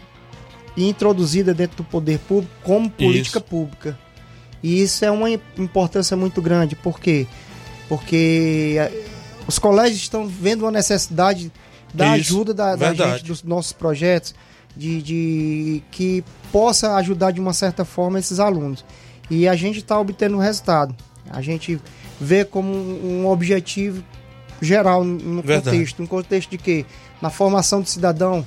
[0.76, 3.48] e introduzida dentro do poder público como política isso.
[3.48, 3.98] pública.
[4.62, 6.76] E isso é uma importância muito grande.
[6.76, 7.28] Por quê?
[7.88, 9.04] Porque eh,
[9.48, 11.52] os colégios estão vendo uma necessidade
[11.94, 12.34] da isso.
[12.34, 14.34] ajuda da, da gente dos nossos projetos
[14.76, 18.84] de, de que possa ajudar de uma certa forma esses alunos.
[19.30, 20.96] E a gente está obtendo resultado.
[21.30, 21.80] A gente
[22.20, 24.04] vê como um objetivo
[24.62, 25.78] geral no Verdade.
[25.78, 26.04] contexto.
[26.04, 26.86] Um contexto de quê?
[27.22, 28.46] Na formação do cidadão,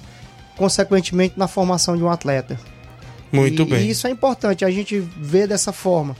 [0.59, 2.61] consequentemente na formação de um atleta.
[3.33, 3.87] Muito e, bem.
[3.87, 6.17] E isso é importante, a gente vê dessa forma.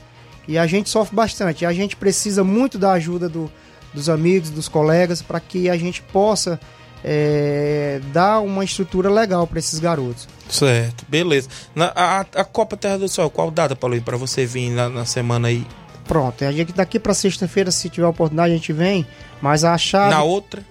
[0.47, 1.63] E a gente sofre bastante.
[1.63, 3.51] E a gente precisa muito da ajuda do,
[3.93, 6.59] dos amigos, dos colegas, para que a gente possa
[7.03, 10.27] é, dar uma estrutura legal para esses garotos.
[10.49, 11.49] Certo, beleza.
[11.75, 15.05] Na, a, a, Copa Terra do Sol, qual data, Paulinho, para você vir na, na,
[15.05, 15.65] semana aí?
[16.07, 19.05] Pronto, a gente daqui para sexta-feira, se tiver oportunidade, a gente vem,
[19.39, 20.09] mas a chave...
[20.09, 20.65] Na outra?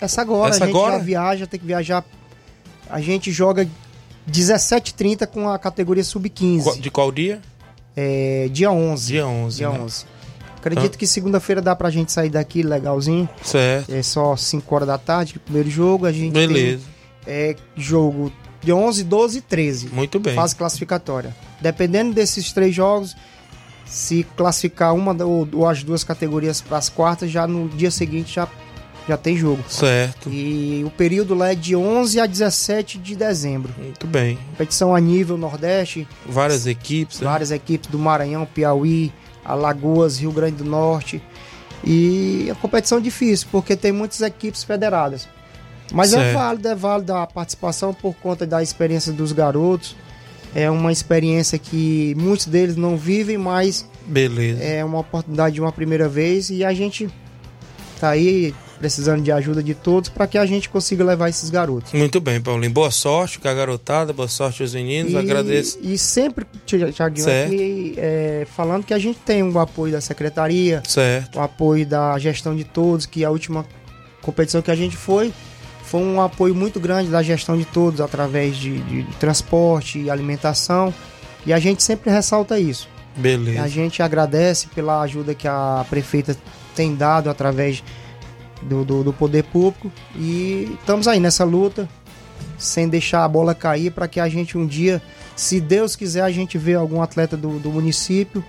[0.00, 0.98] Essa agora, Essa a gente agora?
[0.98, 2.04] já viaja, tem que viajar...
[2.92, 3.66] A gente joga
[4.30, 6.78] 17h30 com a categoria sub-15.
[6.78, 7.40] De qual dia?
[7.96, 9.12] É, dia 11.
[9.12, 9.80] Dia 11, Dia né?
[9.80, 10.04] 11.
[10.58, 10.98] Acredito ah.
[10.98, 13.28] que segunda-feira dá pra gente sair daqui legalzinho.
[13.42, 13.92] Certo.
[13.92, 16.04] É só 5 horas da tarde, primeiro jogo.
[16.04, 16.84] A gente Beleza.
[17.24, 19.88] Tem, é jogo de 11, 12 e 13.
[19.88, 20.34] Muito bem.
[20.34, 21.34] Fase classificatória.
[21.62, 23.16] Dependendo desses três jogos,
[23.86, 28.34] se classificar uma ou, ou as duas categorias para as quartas, já no dia seguinte
[28.34, 28.46] já,
[29.08, 29.62] já tem jogo.
[29.68, 30.30] Certo.
[30.30, 33.74] E o período lá é de 11 a 17 de dezembro.
[33.78, 34.38] Muito bem.
[34.50, 36.06] Competição a nível Nordeste.
[36.26, 37.20] Várias equipes.
[37.20, 37.26] Né?
[37.26, 37.56] Várias né?
[37.56, 39.12] equipes do Maranhão, Piauí,
[39.44, 41.22] Alagoas, Rio Grande do Norte.
[41.84, 45.28] E a competição é difícil, porque tem muitas equipes federadas.
[45.92, 46.28] Mas é certo.
[46.28, 49.96] é válido, é válido a participação por conta da experiência dos garotos.
[50.54, 54.62] É uma experiência que muitos deles não vivem, mas Beleza.
[54.62, 57.08] é uma oportunidade de uma primeira vez e a gente
[57.98, 61.92] tá aí precisando de ajuda de todos para que a gente consiga levar esses garotos.
[61.92, 62.72] Muito bem, Paulinho.
[62.72, 65.78] Boa sorte com a garotada, boa sorte aos meninos, e, agradeço.
[65.80, 70.82] E sempre, Thiaguinho, aqui, é, falando que a gente tem o um apoio da secretaria,
[70.84, 71.38] certo.
[71.38, 73.64] o apoio da gestão de todos, que a última
[74.20, 75.32] competição que a gente foi
[75.84, 80.10] foi um apoio muito grande da gestão de todos através de, de, de transporte e
[80.10, 80.92] alimentação.
[81.46, 82.88] E a gente sempre ressalta isso.
[83.14, 83.62] Beleza.
[83.62, 86.36] A gente agradece pela ajuda que a prefeita
[86.74, 87.84] tem dado através
[88.62, 89.90] do, do, do poder público.
[90.16, 91.88] E estamos aí nessa luta,
[92.58, 95.02] sem deixar a bola cair, para que a gente um dia,
[95.36, 98.44] se Deus quiser, a gente vê algum atleta do, do município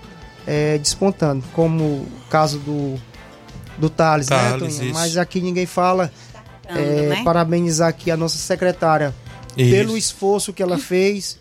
[0.45, 2.95] é, despontando, como o caso do,
[3.77, 4.93] do Thales, né, Thales, isso.
[4.93, 6.11] Mas aqui ninguém fala.
[6.65, 7.23] É, né?
[7.25, 9.13] Parabenizar aqui a nossa secretária
[9.57, 9.69] Isso.
[9.69, 11.37] pelo esforço que ela fez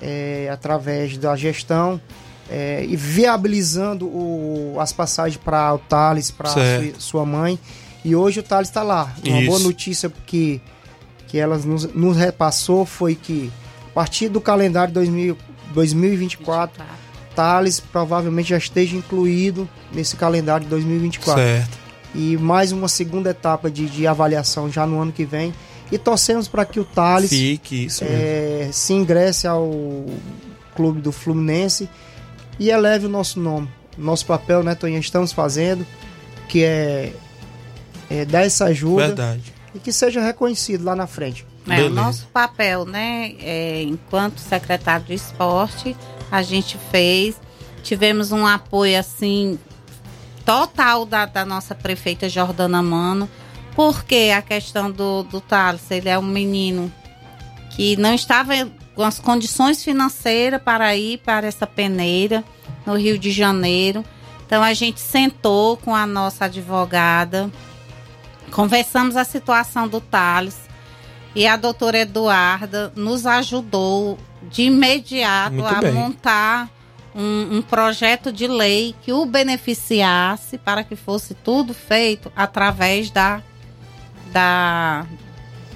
[0.00, 2.00] é, através da gestão
[2.50, 7.00] é, e viabilizando o- as passagens para o Thales, para Certo.
[7.00, 7.58] sua mãe.
[8.04, 9.14] E hoje o Thales está lá.
[9.24, 9.66] Uma boa Isso.
[9.66, 10.60] notícia que,
[11.28, 13.50] que ela nos, nos repassou foi que
[13.90, 15.36] a partir do calendário 2000,
[15.74, 16.82] 2024,
[17.36, 21.78] Thales provavelmente já esteja incluído nesse calendário de 2024 Certo.
[22.14, 25.52] e mais uma segunda etapa de, de avaliação já no ano que vem.
[25.92, 30.06] E torcemos para que o Thales Fique, é, se ingresse ao
[30.76, 31.88] clube do Fluminense
[32.60, 33.68] e eleve o nosso nome.
[33.96, 35.84] Nosso papel, né, Toninho, estamos fazendo,
[36.46, 37.12] que é,
[38.10, 39.52] é dar essa ajuda Verdade.
[39.74, 41.46] e que seja reconhecido lá na frente.
[41.68, 45.96] É, o nosso papel, né, é, enquanto secretário de esporte,
[46.30, 47.40] a gente fez,
[47.82, 49.58] tivemos um apoio, assim,
[50.44, 53.28] total da, da nossa prefeita Jordana Mano,
[53.74, 56.92] porque a questão do, do Thales, ele é um menino
[57.70, 58.52] que não estava
[59.00, 62.44] com as condições financeiras para ir para essa peneira
[62.84, 64.04] no Rio de Janeiro.
[64.46, 67.50] Então a gente sentou com a nossa advogada,
[68.50, 70.68] conversamos a situação do Thales
[71.34, 75.94] e a doutora Eduarda nos ajudou de imediato Muito a bem.
[75.94, 76.68] montar
[77.14, 83.40] um, um projeto de lei que o beneficiasse para que fosse tudo feito através da
[84.30, 85.06] da,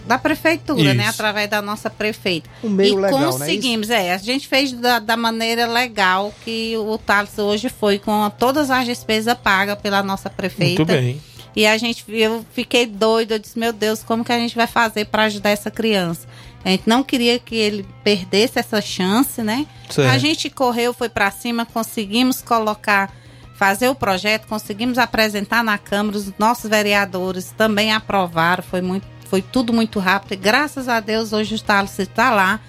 [0.07, 1.05] da prefeitura, né?
[1.05, 1.12] Isso.
[1.12, 2.48] Através da nossa prefeita.
[2.62, 3.26] Um meio e legal, né?
[3.26, 8.30] Conseguimos, é, a gente fez da, da maneira legal que o Thales hoje foi, com
[8.38, 10.84] todas as despesas pagas pela nossa prefeita.
[10.84, 11.20] Muito bem.
[11.57, 14.66] E a gente, eu fiquei doida, eu disse, meu Deus, como que a gente vai
[14.66, 16.26] fazer para ajudar essa criança?
[16.64, 19.66] A gente não queria que ele perdesse essa chance, né?
[19.88, 20.11] Certo.
[20.11, 23.12] A gente correu, foi para cima, conseguimos colocar,
[23.55, 29.43] fazer o projeto, conseguimos apresentar na Câmara, os nossos vereadores também aprovaram, foi muito, foi
[29.43, 30.30] tudo muito rápido.
[30.32, 32.61] E graças a Deus hoje o Thales está lá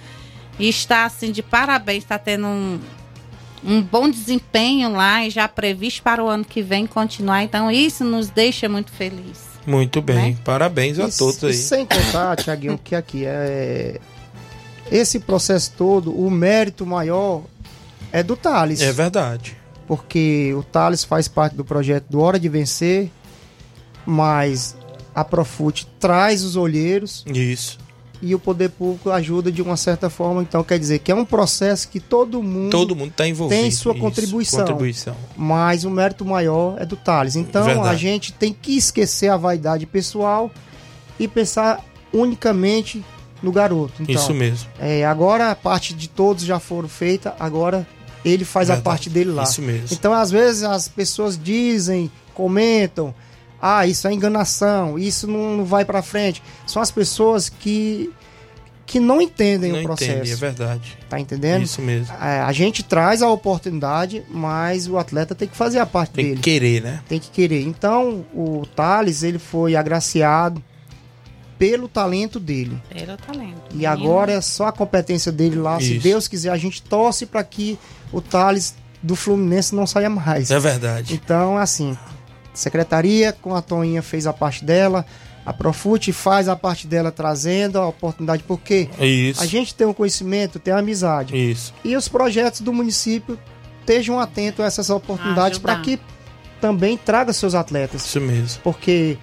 [0.57, 2.79] e está assim de parabéns, está tendo um,
[3.63, 7.43] um bom desempenho lá e já previsto para o ano que vem continuar.
[7.43, 9.43] Então isso nos deixa muito felizes.
[9.67, 10.31] Muito bem.
[10.31, 10.37] Né?
[10.43, 11.53] Parabéns a E- todos e aí.
[11.53, 13.99] sem contar, Tiaguinho, que aqui é.
[14.91, 17.43] Esse processo todo, o mérito maior
[18.11, 18.81] é do Thales.
[18.81, 19.55] É verdade.
[19.85, 23.11] porque o Thales faz parte do projeto do Hora de Vencer,
[24.03, 24.75] mas
[25.15, 27.79] a Profute traz os olheiros Isso.
[28.21, 30.41] e o poder público ajuda de uma certa forma.
[30.41, 32.69] Então, quer dizer que é um processo que todo mundo.
[32.71, 33.61] Todo mundo está envolvido.
[33.61, 34.59] Tem sua Isso, contribuição.
[34.59, 35.15] Contribuição.
[35.37, 37.35] Mas o mérito maior é do Thales.
[37.37, 37.87] Então, Verdade.
[37.87, 40.51] a gente tem que esquecer a vaidade pessoal
[41.17, 43.03] e pensar unicamente
[43.41, 43.93] no garoto.
[44.01, 44.67] Então, Isso mesmo.
[44.79, 47.87] é, agora a parte de todos já foram feita, agora
[48.23, 48.83] ele faz a Verdade.
[48.83, 49.43] parte dele lá.
[49.43, 49.87] Isso mesmo.
[49.91, 53.13] Então, às vezes, as pessoas dizem, comentam,
[53.61, 56.41] ah, isso é enganação, isso não, não vai pra frente.
[56.67, 58.11] São as pessoas que,
[58.85, 60.11] que não entendem Não o processo.
[60.11, 60.97] entendi, é verdade.
[61.09, 61.63] Tá entendendo?
[61.63, 62.13] Isso mesmo.
[62.21, 66.25] É, a gente traz a oportunidade, mas o atleta tem que fazer a parte Tem
[66.25, 66.35] dele.
[66.37, 67.01] que querer, né?
[67.07, 67.61] Tem que querer.
[67.63, 70.61] Então, o Thales, ele foi agraciado
[71.57, 72.77] pelo talento dele.
[72.93, 73.61] Era o talento.
[73.73, 75.79] E agora é só a competência dele lá.
[75.79, 76.03] Se Isso.
[76.03, 77.79] Deus quiser, a gente torce para que
[78.11, 80.51] o Thales do Fluminense não saia mais.
[80.51, 81.13] É verdade.
[81.13, 81.97] Então, assim,
[82.59, 85.05] secretaria com a Toninha fez a parte dela,
[85.45, 89.41] a Profute faz a parte dela trazendo a oportunidade, porque Isso.
[89.41, 91.35] a gente tem um conhecimento, tem uma amizade.
[91.35, 91.73] Isso.
[91.83, 93.37] E os projetos do município
[93.81, 95.99] estejam atentos a essas oportunidades para que
[96.59, 98.05] também traga seus atletas.
[98.05, 98.61] Isso mesmo.
[98.63, 99.17] Porque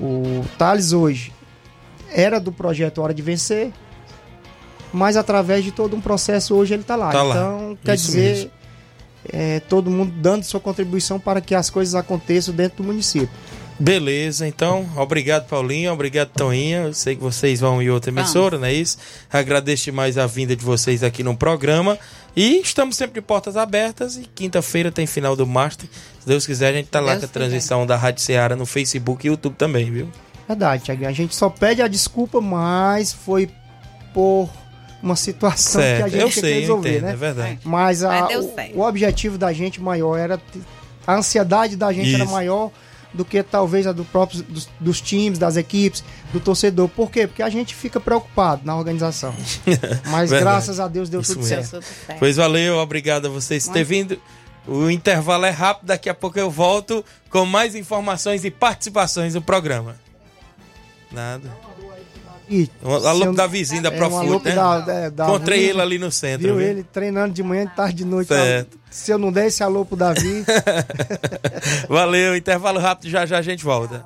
[0.00, 1.32] o Thales hoje
[2.10, 3.70] era do projeto Hora de Vencer,
[4.92, 7.12] mas através de todo um processo hoje ele está lá.
[7.12, 7.34] Tá lá.
[7.34, 8.50] Então, quer Isso dizer, mesmo.
[9.32, 13.30] É, todo mundo dando sua contribuição para que as coisas aconteçam dentro do município.
[13.78, 16.84] Beleza, então, obrigado Paulinho, obrigado Toninha.
[16.84, 18.96] Eu sei que vocês vão em outra emissora, não é isso?
[19.30, 21.98] Agradeço demais a vinda de vocês aqui no programa.
[22.34, 24.16] E estamos sempre de portas abertas.
[24.16, 25.88] E quinta-feira tem final do Master.
[26.20, 28.64] Se Deus quiser, a gente tá lá Deus com a transmissão da Rádio Ceará no
[28.64, 30.08] Facebook e YouTube também, viu?
[30.48, 31.06] Verdade, Thiago.
[31.06, 33.50] A gente só pede a desculpa, mas foi
[34.14, 34.48] por
[35.02, 37.12] uma situação que a certo, gente eu tinha que sei, eu resolver, entendo, né?
[37.12, 37.58] é verdade.
[37.64, 38.76] Mas, a- Mas o, certo.
[38.78, 40.40] o objetivo da gente maior era.
[41.06, 42.32] A ansiedade da gente era Isso.
[42.32, 42.70] maior
[43.14, 46.88] do que talvez a do próprio, dos, dos times, das equipes, do torcedor.
[46.88, 47.26] Por quê?
[47.26, 49.32] Porque a gente fica preocupado na organização.
[50.10, 51.70] Mas graças a Deus deu Isso tudo certo.
[51.70, 52.18] Tudo certo.
[52.18, 54.20] Pois valeu, obrigado a vocês por ter vindo.
[54.66, 59.40] O intervalo é rápido, daqui a pouco eu volto com mais informações e participações no
[59.40, 59.94] programa.
[61.12, 61.48] Nada.
[62.48, 64.54] E, eu- da vizinha da é, um Profut, né?
[64.54, 66.46] da- da- da- Encontrei ele ali no centro.
[66.46, 66.66] Viu viu?
[66.66, 68.28] ele treinando de manhã, de tarde, de noite.
[68.28, 68.78] Certo.
[68.90, 70.44] Se eu não der esse alô pro Davi,
[71.88, 74.04] Valeu, intervalo rápido, já já a gente volta.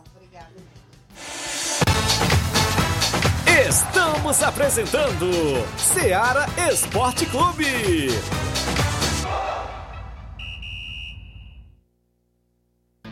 [3.69, 5.31] Estamos apresentando
[5.77, 8.09] Seara Esporte Clube.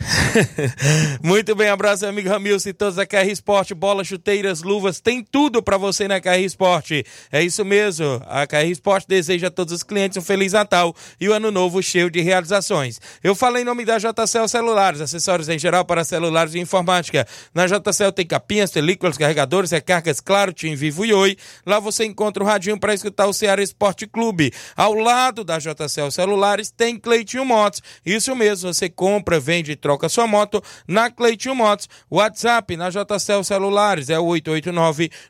[1.22, 5.62] Muito bem, abraço, amigo Ramilson e todos da KR Esporte, bolas, chuteiras, luvas, tem tudo
[5.62, 7.04] para você na KR Esporte.
[7.30, 11.28] É isso mesmo, a KR Esporte deseja a todos os clientes um Feliz Natal e
[11.28, 13.00] o um Ano Novo cheio de realizações.
[13.22, 17.26] Eu falo em nome da JCL Celulares, acessórios em geral para celulares e informática.
[17.54, 21.36] Na JCL tem capinhas, películas, carregadores, recargas, claro, Tim Vivo e Oi.
[21.66, 24.52] Lá você encontra o radinho para escutar o Ceará Esporte Clube.
[24.76, 27.82] Ao lado da JCL Celulares tem Cleitinho Motos.
[28.04, 31.88] Isso mesmo, você compra, vende e troca sua moto na Cleitinho Motos.
[32.10, 34.26] WhatsApp na JCL Celulares é o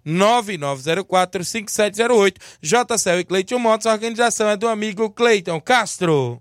[0.06, 2.36] 889-9904-5708.
[2.60, 6.40] JCL e Cleitinho Motos, a organização é do amigo Cleiton Castro.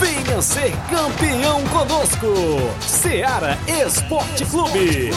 [0.00, 2.26] Venha ser campeão conosco.
[2.80, 5.12] Seara Esporte Clube.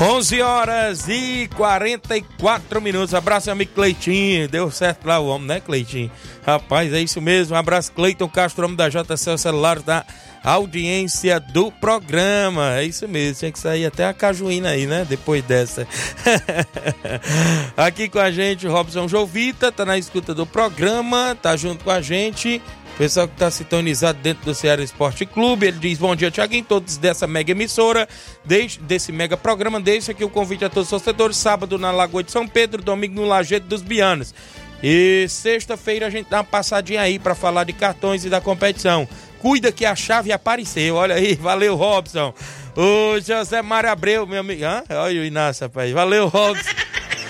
[0.00, 3.14] 11 horas e 44 minutos.
[3.14, 4.46] Abraço, amigo Cleitinho.
[4.46, 6.10] Deu certo lá o homem, né, Cleitinho?
[6.46, 7.56] Rapaz, é isso mesmo.
[7.56, 10.04] Abraço, Cleiton Castro, homem da JCL Celular, da
[10.44, 12.76] audiência do programa.
[12.76, 13.38] É isso mesmo.
[13.38, 15.06] Tinha que sair até a cajuína aí, né?
[15.08, 15.88] Depois dessa.
[17.74, 22.02] Aqui com a gente, Robson Jovita, tá na escuta do programa, tá junto com a
[22.02, 22.60] gente.
[22.98, 26.96] Pessoal que está sintonizado dentro do Ceará Esporte Clube, ele diz: Bom dia, Tiaguinho, todos
[26.96, 28.08] dessa mega emissora,
[28.80, 29.78] desse mega programa.
[29.78, 33.20] Deixa aqui o convite a todos os torcedores: sábado na Lagoa de São Pedro, domingo
[33.20, 34.34] no Lajeito dos Bianos.
[34.82, 39.06] E sexta-feira a gente dá uma passadinha aí para falar de cartões e da competição.
[39.40, 42.32] Cuida que a chave apareceu, olha aí, valeu, Robson.
[42.74, 44.64] O José Mário Abreu, meu amigo.
[44.64, 44.82] Hã?
[44.88, 45.92] Olha o Inácio, rapaz.
[45.92, 46.70] Valeu, Robson.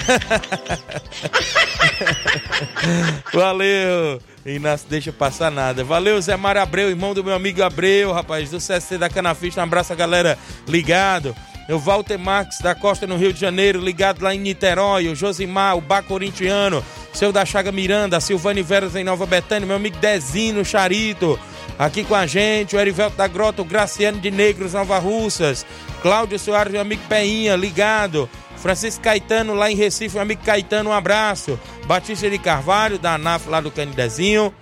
[3.35, 4.21] Valeu.
[4.55, 5.83] Inácio, deixa passar nada.
[5.83, 9.61] Valeu, Zé Mário Abreu, irmão do meu amigo Abreu, rapaz, do CSC da Canafista.
[9.61, 10.39] Um abraço a galera
[10.69, 11.35] ligado.
[11.69, 15.09] O Walter Marques da Costa no Rio de Janeiro, ligado lá em Niterói.
[15.09, 16.85] O Josimar, o Bá Corintiano.
[17.13, 19.67] Seu da Chaga Miranda, a Silvane Veras em Nova Betânia.
[19.67, 21.39] Meu amigo Dezinho Charito.
[21.77, 25.67] Aqui com a gente, o Erivelto da Grota, o Graciano de Negros, Nova Russas.
[26.01, 28.31] Cláudio Soares, meu amigo Peinha, ligado.
[28.67, 31.57] Francisco Caetano lá em Recife, meu amigo Caetano, um abraço.
[31.87, 34.53] Batista de Carvalho, da ANAF lá do Canidezinho.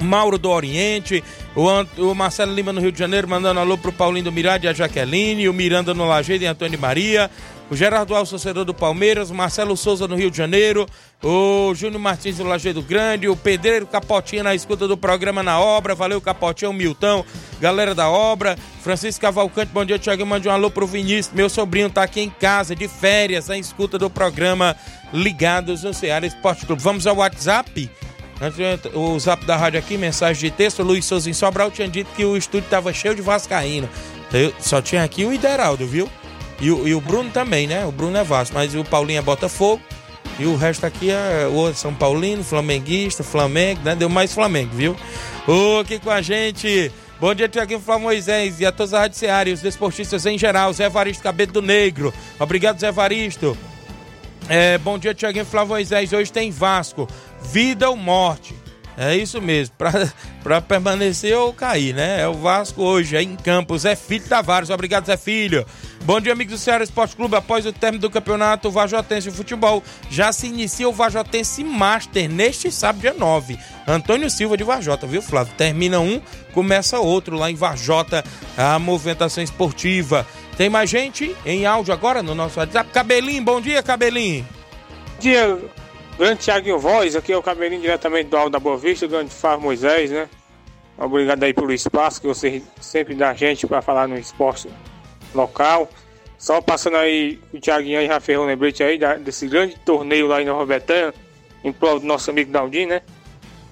[0.00, 1.22] Mauro do Oriente,
[1.56, 4.66] o, Ant- o Marcelo Lima no Rio de Janeiro, mandando alô pro Paulinho do Mirade
[4.66, 7.28] e a Jaqueline, o Miranda no Lajeado e Antônio Maria,
[7.74, 10.86] o Gerardo Alves, torcedor do Palmeiras, o Marcelo Souza no Rio de Janeiro,
[11.20, 15.92] o Júnior Martins do Lajeado Grande, o Pedreiro Capotinha na escuta do programa na obra,
[15.92, 17.24] valeu Capotinha, o Milton,
[17.60, 21.90] galera da obra, Francisco Cavalcante, bom dia, Thiago, mande um alô pro Vinícius, meu sobrinho
[21.90, 24.76] tá aqui em casa, de férias, na escuta do programa
[25.12, 26.80] Ligados no Ceará Esporte Clube.
[26.80, 27.90] Vamos ao WhatsApp?
[28.94, 30.82] O zap da rádio aqui, mensagem de texto.
[30.84, 33.88] Luiz Souza em Sobral tinha dito que o estúdio tava cheio de Vascaíno.
[34.60, 36.08] Só tinha aqui o Ideraldo, viu?
[36.64, 37.84] E o, e o Bruno também, né?
[37.84, 39.82] O Bruno é Vasco, mas o Paulinho é Botafogo.
[40.38, 43.94] E o resto aqui é o outro São Paulino, Flamenguista, Flamengo, né?
[43.94, 44.96] Deu mais Flamengo, viu?
[45.46, 46.90] Ô, aqui com a gente.
[47.20, 50.72] Bom dia, Tiaguinho Flávio Moisés e a todos a Rádio e os desportistas em geral.
[50.72, 52.14] Zé Varisto Cabelo do Negro.
[52.40, 53.54] Obrigado, Zé Varisto.
[54.48, 56.14] É, bom dia, Tiaguinho Flávio Moisés.
[56.14, 57.06] Hoje tem Vasco.
[57.42, 58.54] Vida ou morte.
[58.96, 59.74] É isso mesmo.
[60.42, 62.22] Pra permanecer ou cair, né?
[62.22, 63.82] É o Vasco hoje, é em Campos.
[63.82, 64.70] Zé Filho Tavares.
[64.70, 65.66] Obrigado, Zé Filho.
[66.04, 67.34] Bom dia, amigos do Ceará Esporte Clube.
[67.34, 72.70] Após o término do campeonato Vajotense de Futebol, já se inicia o Vajotense Master neste
[72.70, 73.58] sábado, dia 9.
[73.88, 75.54] Antônio Silva de Vajota, viu, Flávio?
[75.56, 76.20] Termina um,
[76.52, 78.22] começa outro lá em Vajota,
[78.54, 80.26] a movimentação esportiva.
[80.58, 82.90] Tem mais gente em áudio agora no nosso WhatsApp.
[82.90, 84.46] Cabelinho, bom dia, Cabelinho.
[85.18, 85.58] dia,
[86.18, 89.62] grande Thiaguinho Voz, aqui é o cabelinho diretamente do Alto da Boa Vista, grande Fábio
[89.62, 90.28] Moisés, né?
[90.98, 94.68] Obrigado aí pelo espaço que você sempre dá a gente para falar no esporte
[95.36, 95.88] local.
[96.38, 100.44] Só passando aí o Thiaguinho aí já ferrou lembrete aí desse grande torneio lá em
[100.44, 101.14] Nova Betânia,
[101.62, 103.02] em prol do nosso amigo Daldinho, né?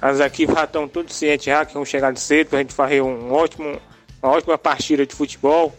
[0.01, 3.03] As equipes já estão todos cientes já que vão chegar de cedo pra gente fazer
[3.03, 3.81] um ótimo,
[4.23, 5.75] uma ótima partida de futebol.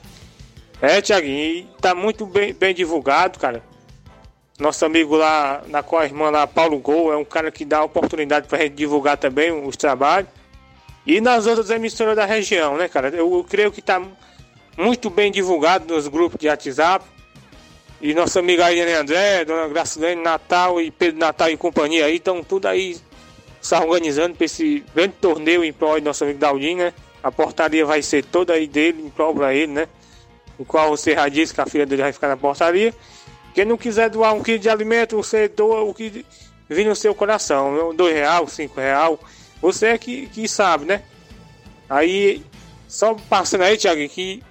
[0.82, 3.64] É, Thiaguinho, tá muito bem, bem divulgado, cara.
[4.60, 8.60] Nosso amigo lá na irmã lá, Paulo Gol, é um cara que dá oportunidade pra
[8.60, 10.30] gente divulgar também os trabalhos.
[11.06, 13.10] E nas outras emissoras da região, né, cara?
[13.10, 14.02] Eu, eu creio que tá
[14.78, 17.06] muito bem divulgado nos grupos de WhatsApp.
[18.02, 22.44] E nossa amiga Irene André, Dona Gracilene Natal e Pedro Natal e companhia aí, estão
[22.44, 22.98] tudo aí
[23.62, 26.94] se organizando para esse grande torneio em prol do nosso amigo Daldinho, né?
[27.24, 29.88] A portaria vai ser toda aí dele, em prol para ele, né?
[30.60, 32.94] O qual você já disse que a filha dele vai ficar na portaria.
[33.54, 36.26] Quem não quiser doar um quilo de alimento, você doa o que
[36.68, 37.96] vir no seu coração.
[37.96, 39.18] Dois real, cinco real.
[39.62, 41.04] Você é que, que sabe, né?
[41.90, 42.44] Aí,
[42.86, 44.44] só passando aí, Thiago, que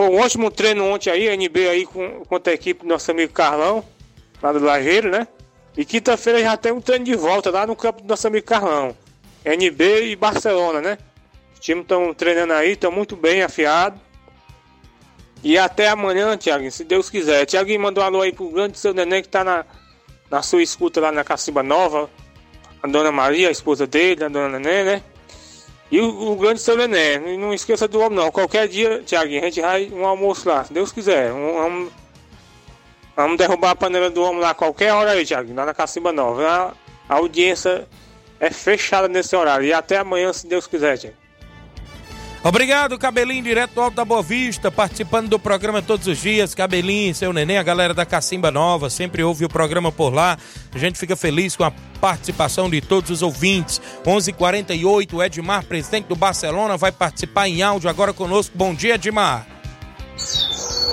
[0.00, 3.34] foi um ótimo treino ontem aí, NB aí com, contra a equipe do nosso amigo
[3.34, 3.84] Carlão,
[4.42, 5.28] lá do Lajeiro, né?
[5.76, 8.96] E quinta-feira já tem um treino de volta lá no campo do nosso amigo Carlão.
[9.44, 10.96] NB e Barcelona, né?
[11.52, 14.00] Os times estão treinando aí, estão muito bem afiados.
[15.44, 17.44] E até amanhã, Thiago, se Deus quiser.
[17.44, 19.66] Thiago mandou um alô aí pro grande seu neném que tá na,
[20.30, 22.08] na sua escuta lá na Cacimba Nova
[22.82, 25.02] a dona Maria, a esposa dele, a dona Nenê, né?
[25.90, 27.18] E o, o grande seu Nenê.
[27.36, 28.30] Não esqueça do homem, não.
[28.30, 31.32] Qualquer dia, Tiaguinho, a gente vai um almoço lá, se Deus quiser.
[31.32, 31.92] Um, vamos,
[33.16, 36.74] vamos derrubar a panela do homem lá qualquer hora aí, Tiaguinho, lá na Cacimba Nova.
[37.08, 37.88] A, a audiência
[38.38, 39.66] é fechada nesse horário.
[39.66, 41.19] E até amanhã, se Deus quiser, Tiaguinho.
[42.42, 46.54] Obrigado, Cabelinho, direto do Alto da Boa Vista, participando do programa todos os dias.
[46.54, 50.38] Cabelinho, seu neném, a galera da Cacimba Nova, sempre ouve o programa por lá.
[50.74, 53.78] A gente fica feliz com a participação de todos os ouvintes.
[54.06, 58.56] 11:48 h 48 Edmar, presidente do Barcelona, vai participar em áudio agora conosco.
[58.56, 59.46] Bom dia, Edmar.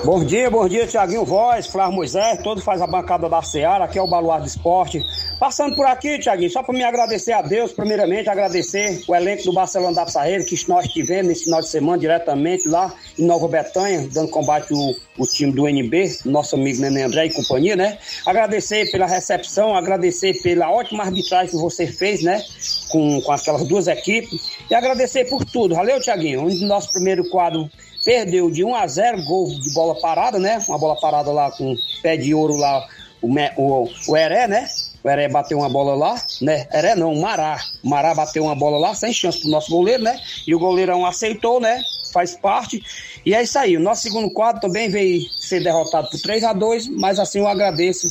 [0.03, 3.97] Bom dia, bom dia, Tiaguinho Voz, Flávio Moisés, todo faz a bancada da Seara, aqui
[3.97, 5.03] é o Baluar do Esporte.
[5.39, 9.53] Passando por aqui, Tiaguinho, só para me agradecer a Deus, primeiramente agradecer o elenco do
[9.53, 14.09] Barcelona da Psarreira, que nós tivemos nesse final de semana diretamente lá em Nova Betânia,
[14.11, 17.99] dando combate o, o time do NB, nosso amigo Nenê André e companhia, né?
[18.25, 22.41] Agradecer pela recepção, agradecer pela ótima arbitragem que você fez, né?
[22.89, 24.57] Com, com aquelas duas equipes.
[24.71, 25.75] E agradecer por tudo.
[25.75, 26.47] Valeu, Tiaguinho.
[26.47, 27.69] O nosso primeiro quadro
[28.03, 30.59] perdeu de 1 a 0 gol de bola parada, né?
[30.67, 32.87] Uma bola parada lá com pé de ouro lá,
[33.21, 34.67] o, o, o Heré, né?
[35.07, 36.67] O Heré bateu uma bola lá, né?
[36.73, 37.57] Heré não, Mará.
[37.81, 40.19] Mará bateu uma bola lá, sem chance pro nosso goleiro, né?
[40.45, 41.81] E o goleirão aceitou, né?
[42.11, 42.83] Faz parte.
[43.25, 43.77] E é isso aí.
[43.77, 47.47] O nosso segundo quadro também veio ser derrotado por 3 a 2 mas assim eu
[47.47, 48.07] agradeço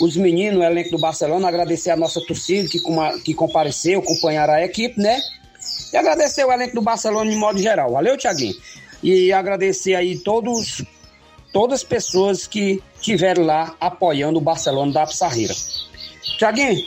[0.00, 2.80] os meninos, o elenco do Barcelona, agradecer a nossa torcida que,
[3.24, 5.20] que compareceu, acompanharam a equipe, né?
[5.92, 7.92] E agradecer o elenco do Barcelona de modo geral.
[7.92, 8.54] Valeu, Tiaguinho?
[9.02, 10.82] e agradecer aí todos
[11.52, 15.54] todas as pessoas que estiveram lá apoiando o Barcelona da Pissarreira.
[16.38, 16.84] Tiaguinho,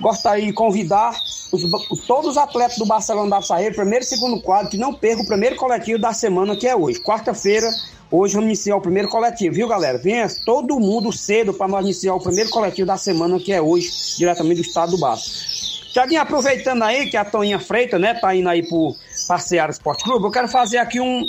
[0.00, 1.12] gostaria de convidar
[1.52, 1.62] os,
[2.06, 5.26] todos os atletas do Barcelona da Pissarreira, primeiro e segundo quadro, que não percam o
[5.26, 7.00] primeiro coletivo da semana, que é hoje.
[7.00, 7.70] Quarta-feira,
[8.10, 9.98] hoje vamos iniciar o primeiro coletivo, viu, galera?
[9.98, 13.90] Venha todo mundo cedo para nós iniciar o primeiro coletivo da semana, que é hoje,
[14.18, 15.92] diretamente do estado do Baço.
[15.92, 18.94] Tiaguinho, aproveitando aí que a Toninha Freita, né, tá indo aí pro
[19.26, 21.26] Passear Esporte Clube, eu quero fazer aqui um,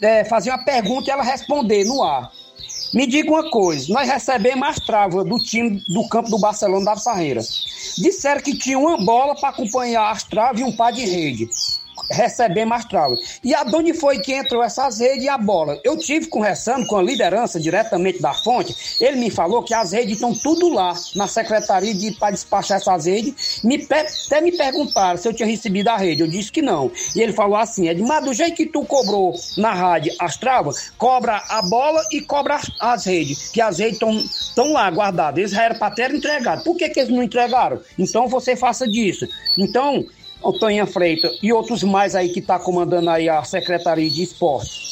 [0.00, 2.30] é, fazer uma pergunta e ela responder no ar.
[2.92, 6.96] Me diga uma coisa, nós recebemos as travas do time do campo do Barcelona da
[6.96, 7.40] Sarreira.
[7.96, 11.48] Disseram que tinha uma bola para acompanhar as travas e um par de rede
[12.10, 13.40] receber mais travas.
[13.42, 15.78] E aonde foi que entrou essas redes e a bola?
[15.84, 20.14] Eu tive conversando com a liderança diretamente da fonte, ele me falou que as redes
[20.14, 23.60] estão tudo lá na secretaria de para despachar essas redes.
[23.62, 26.22] Me, até me perguntaram se eu tinha recebido a rede.
[26.22, 26.90] Eu disse que não.
[27.14, 31.42] E ele falou assim: Edmar, do jeito que tu cobrou na rádio as travas, cobra
[31.48, 33.48] a bola e cobra as, as redes.
[33.48, 35.38] Que as redes estão lá guardadas.
[35.38, 36.64] Eles já eram para ter entregado.
[36.64, 37.80] Por que, que eles não entregaram?
[37.98, 39.28] Então você faça disso.
[39.56, 40.04] Então,
[40.58, 44.90] Toninha Freitas e outros mais aí que tá comandando aí a Secretaria de Esporte.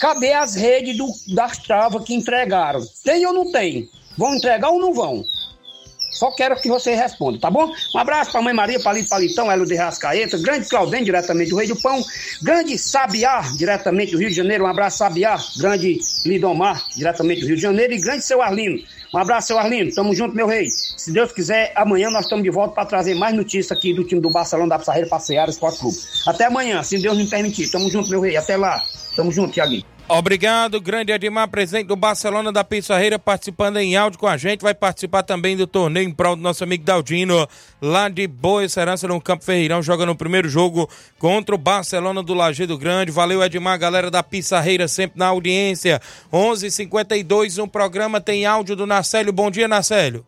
[0.00, 2.86] Cadê as redes do, das travas que entregaram?
[3.04, 3.88] Tem ou não tem?
[4.16, 5.24] Vão entregar ou não vão?
[6.16, 7.70] Só quero que você responda, tá bom?
[7.94, 11.68] Um abraço pra Mãe Maria, Palito Palitão, Hélio de Rascaeta, grande Claudem, diretamente do Rei
[11.68, 12.02] do Pão,
[12.42, 17.56] grande Sabiá, diretamente do Rio de Janeiro, um abraço Sabiá, grande Lidomar, diretamente do Rio
[17.56, 18.82] de Janeiro, e grande seu Arlino,
[19.14, 19.94] um abraço, seu Arlindo.
[19.94, 20.68] Tamo junto, meu rei.
[20.70, 24.20] Se Deus quiser, amanhã nós estamos de volta para trazer mais notícias aqui do time
[24.20, 25.96] do Barcelona da Pissarreira Passear Esporte Clube.
[26.26, 27.70] Até amanhã, se Deus me permitir.
[27.70, 28.36] Tamo junto, meu rei.
[28.36, 28.84] Até lá.
[29.16, 29.95] Tamo junto, Tiaguinho.
[30.08, 34.62] Obrigado, grande Edmar, presidente do Barcelona da Pissarreira, participando em áudio com a gente.
[34.62, 37.44] Vai participar também do torneio em prol do nosso amigo Daldino,
[37.82, 40.88] lá de Boa Serança, no Campo Ferreirão, joga no primeiro jogo
[41.18, 43.10] contra o Barcelona do Lajeado Grande.
[43.10, 46.00] Valeu, Edmar, galera da Pissarreira, sempre na audiência.
[46.32, 49.32] 11:52 h 52 no programa tem áudio do Nacélio.
[49.32, 50.24] Bom dia, Nacélio.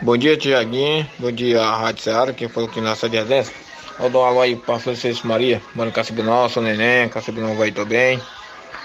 [0.00, 1.06] Bom dia, Tiaguinho.
[1.18, 2.32] Bom dia, Rádio Seara.
[2.32, 3.52] Quem falou aqui na Sede Redença.
[4.00, 8.18] Vou dar um alô aí pra Francisco Maria, mano Cacibinal, seu neném, Cacibinal vai também.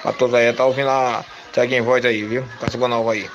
[0.02, 2.44] Pra todos aí, tá ouvindo a Tiaguinho voz aí, viu?
[2.60, 3.30] Cacibinal aí.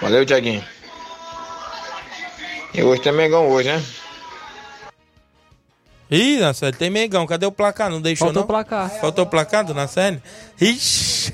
[0.00, 0.64] Valeu, Tiaguinho.
[2.74, 3.80] E hoje tem Mengão hoje, né?
[6.10, 7.26] Ih, Nacélio, tem Mengão.
[7.26, 7.88] Cadê o placar?
[7.88, 8.44] Não deixou Faltou não?
[8.44, 8.90] o placar.
[9.00, 10.20] Faltou o placar do Nacélio?
[10.60, 11.32] Ixi.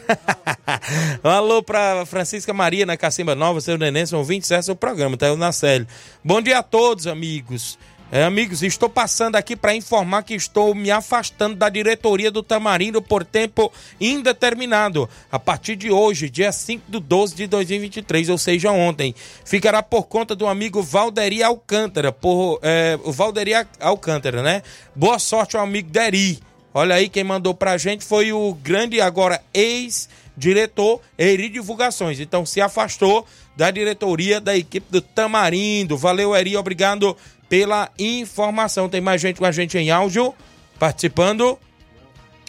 [1.24, 5.26] um alô pra Francisca Maria na Cacimba Nova, seu neném, são 27 do programa, tá
[5.26, 5.86] aí o.
[6.22, 7.78] Bom dia a todos, amigos.
[8.10, 13.02] É, amigos, estou passando aqui para informar que estou me afastando da diretoria do Tamarindo
[13.02, 15.08] por tempo indeterminado.
[15.30, 19.12] A partir de hoje, dia 5 de 12 de 2023, ou seja, ontem,
[19.44, 24.62] ficará por conta do amigo Valderi Alcântara, por, é, o Valderi Alcântara, né?
[24.94, 26.38] Boa sorte ao amigo Deri.
[26.72, 32.20] Olha aí, quem mandou pra gente foi o grande, agora ex-diretor Eri Divulgações.
[32.20, 33.26] Então se afastou
[33.56, 35.96] da diretoria da equipe do Tamarindo.
[35.96, 37.16] Valeu, Eri, obrigado
[37.48, 38.88] pela informação.
[38.88, 40.34] Tem mais gente com a gente em áudio
[40.78, 41.58] participando.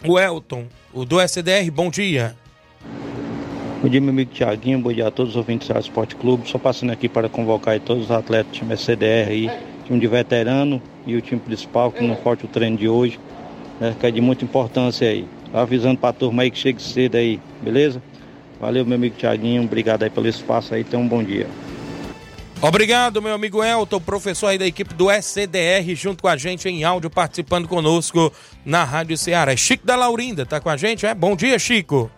[0.06, 2.36] O Elton, o do SDR, bom dia.
[3.82, 6.50] Bom dia, meu amigo Tiaguinho, bom dia a todos os ouvintes do Esporte Clube.
[6.50, 9.52] Só passando aqui para convocar todos os atletas do time SDR aí,
[9.86, 13.20] time de veterano e o time principal, que não forte o treino de hoje,
[13.80, 15.28] né, que é de muita importância aí.
[15.54, 18.02] Avisando para a turma aí que chegue cedo aí, beleza?
[18.60, 21.48] Valeu, meu amigo Tiaguinho, obrigado aí pelo espaço aí, tenha um bom dia.
[22.60, 26.84] Obrigado, meu amigo Elton, professor aí da equipe do SCDR, junto com a gente em
[26.84, 28.34] áudio, participando conosco
[28.66, 29.56] na Rádio Ceará.
[29.56, 31.14] Chico da Laurinda tá com a gente, é?
[31.14, 32.10] Bom dia, Chico.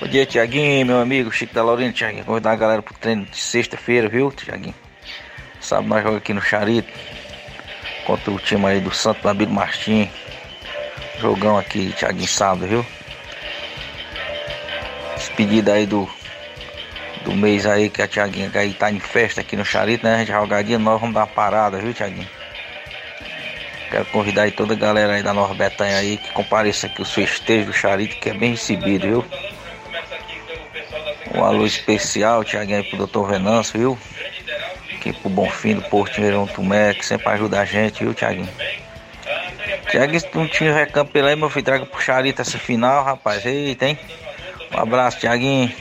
[0.00, 1.92] Bom dia, Tiaguinho, meu amigo Chico da Laurinda.
[1.92, 4.74] Tiaguinho, convidar a galera pro treino de sexta-feira, viu, Tiaguinho?
[5.60, 6.92] Sábado nós jogamos aqui no Charito,
[8.06, 10.08] contra o time aí do Santo Nabilo Martins.
[11.20, 12.84] Jogão aqui, Tiaguinho, sábado, viu?
[15.16, 16.08] Despedida aí do
[17.24, 20.14] do mês aí que a Tiaguinha aí tá em festa aqui no Charito, né?
[20.14, 22.28] A gente jogar dia nós vamos dar uma parada, viu, Tiaguinho?
[23.90, 27.12] Quero convidar aí toda a galera aí da Nova Bretanha aí que compareça aqui os
[27.12, 29.24] festejos do Charito, que é bem recebido, viu?
[31.34, 33.30] Um alô especial, Tiaguinho, aí pro Dr.
[33.30, 33.98] Venâncio, viu?
[34.94, 38.48] Aqui pro Bonfim do Porto Verão Tumé, que sempre ajuda a gente, viu, Tiaguinho?
[39.90, 43.44] Tiaguinho, se não tinha recampo aí, meu filho, traga pro Charito essa final, rapaz.
[43.46, 43.98] Eita, hein?
[44.74, 45.72] Um abraço, Tiaguinho.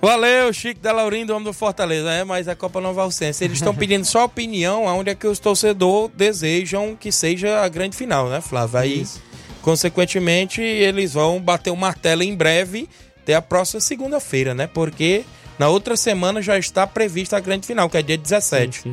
[0.00, 2.10] Valeu, Chico da Laurindo, homem do Fortaleza.
[2.10, 3.42] É, mas a Copa Nova Alcense.
[3.42, 7.96] Eles estão pedindo só opinião aonde é que os torcedores desejam que seja a grande
[7.96, 8.78] final, né, Flávio?
[8.78, 9.22] Aí, Isso.
[9.62, 12.88] consequentemente, eles vão bater o martelo em breve,
[13.22, 14.66] até a próxima segunda-feira, né?
[14.66, 15.24] Porque
[15.58, 18.92] na outra semana já está prevista a grande final, que é dia 17.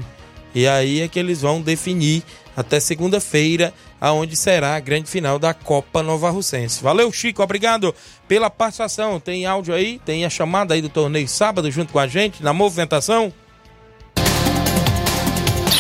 [0.56, 2.24] E aí é que eles vão definir
[2.56, 3.74] até segunda-feira
[4.04, 6.84] aonde será a grande final da Copa Nova Russense.
[6.84, 7.96] Valeu, Chico, obrigado
[8.28, 9.18] pela participação.
[9.18, 12.52] Tem áudio aí, tem a chamada aí do torneio sábado junto com a gente na
[12.52, 13.32] movimentação.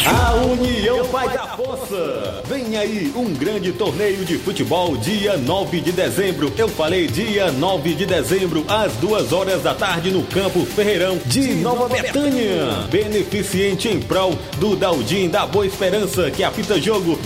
[0.06, 2.33] A união faz a força.
[2.74, 6.52] Vem aí um grande torneio de futebol dia 9 de dezembro.
[6.58, 11.54] Eu falei dia 9 de dezembro, às duas horas da tarde no Campo Ferreirão de
[11.54, 12.88] Nova Betânia.
[12.90, 17.20] Beneficiente em prol do Daldim da Boa Esperança, que apita jogo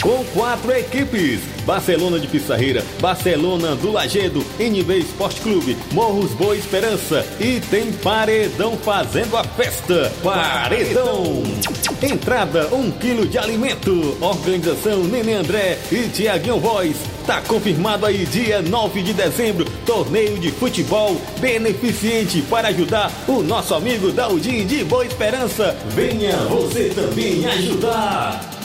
[0.00, 1.55] com quatro equipes.
[1.66, 8.76] Barcelona de Pissarreira, Barcelona do Lagedo, NB Esporte Clube, Morros Boa Esperança e tem Paredão
[8.76, 10.12] fazendo a festa.
[10.22, 11.42] Paredão!
[12.02, 14.16] Entrada, um quilo de alimento.
[14.20, 16.96] Organização Nenê André e Tiaguinho Voz.
[17.26, 23.74] Tá confirmado aí, dia 9 de dezembro, torneio de futebol beneficente para ajudar o nosso
[23.74, 25.76] amigo Daldim de Boa Esperança.
[25.88, 28.55] Venha você também ajudar.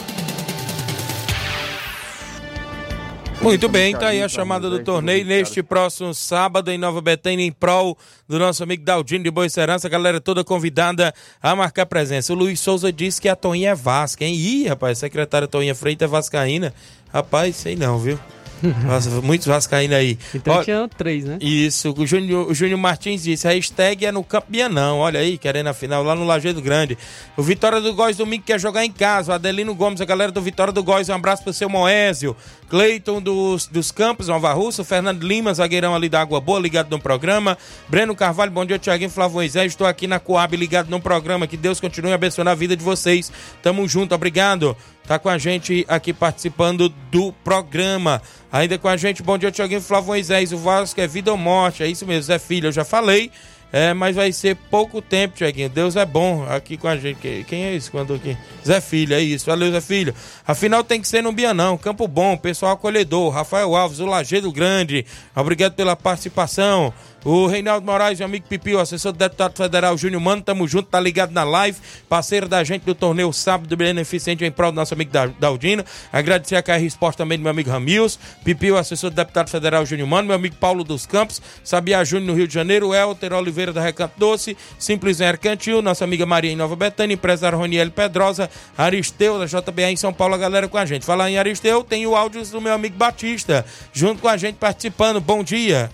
[3.42, 7.50] Muito bem, tá aí a chamada do torneio neste próximo sábado em Nova Betânia, em
[7.50, 9.88] prol do nosso amigo Daldino de Boa Serança.
[9.88, 11.12] A galera toda convidada
[11.42, 12.32] a marcar presença.
[12.32, 14.34] O Luiz Souza disse que a Toinha é Vasca, hein?
[14.34, 16.72] Ih, rapaz, secretária Toinha Freitas é Vascaína.
[17.12, 18.18] Rapaz, sei não, viu?
[18.86, 20.18] Nossa, muitos vascaínos aí.
[20.34, 21.38] Então Ó, tinha três, né?
[21.40, 25.36] Isso, o Júnior, o Júnior Martins disse, a hashtag é no Campo Bianão, olha aí,
[25.36, 26.96] querendo a final lá no Lajeado Grande.
[27.36, 30.40] O Vitória do Góis domingo quer jogar em casa, o Adelino Gomes, a galera do
[30.40, 32.36] Vitória do Góis, um abraço pro seu Moésio,
[32.72, 36.98] Cleiton dos, dos Campos, Nova Russa, Fernando Lima, zagueirão ali da Água Boa, ligado no
[36.98, 41.46] programa, Breno Carvalho, bom dia, Tiaguinho, Flávio Moisés, estou aqui na Coab, ligado no programa,
[41.46, 43.30] que Deus continue abençoando a vida de vocês,
[43.62, 44.74] tamo junto, obrigado.
[45.06, 48.22] tá com a gente aqui participando do programa.
[48.50, 50.50] Ainda com a gente, bom dia, Tiaguinho Flávio Moisés.
[50.50, 53.30] O Vasco é vida ou morte, é isso mesmo, Zé Filho, eu já falei.
[53.72, 55.70] É, mas vai ser pouco tempo, Tiaguinho.
[55.70, 57.44] Deus é bom aqui com a gente.
[57.48, 57.90] Quem é isso?
[57.90, 58.36] Quando aqui?
[58.66, 59.46] Zé Filho, é isso.
[59.46, 60.14] Valeu, Zé Filho.
[60.46, 61.78] Afinal, tem que ser no Bianão.
[61.78, 63.30] Campo bom, pessoal acolhedor.
[63.32, 65.06] Rafael Alves, o Lagedo Grande.
[65.34, 66.92] Obrigado pela participação.
[67.24, 70.88] O Reinaldo Moraes, meu amigo Pipi, o assessor do deputado federal Júnior Mano, tamo junto,
[70.88, 74.92] tá ligado na live, parceiro da gente do torneio sábado beneficente em prol do nosso
[74.92, 75.84] amigo Daldino.
[76.12, 79.86] Agradecer a KR Esporte também do meu amigo Ramils, Pipi, o assessor do deputado federal
[79.86, 83.72] Júnior Mano, meu amigo Paulo dos Campos, Sabia Júnior no Rio de Janeiro, Elter Oliveira
[83.72, 89.38] da Recanto Doce, Simples Mercantil, nossa amiga Maria em Nova Betânia, empresário Roniel Pedrosa, Aristeu
[89.38, 91.06] da JBA em São Paulo, a galera com a gente.
[91.06, 95.20] Falar em Aristeu, tem o áudio do meu amigo Batista, junto com a gente participando.
[95.20, 95.88] Bom dia.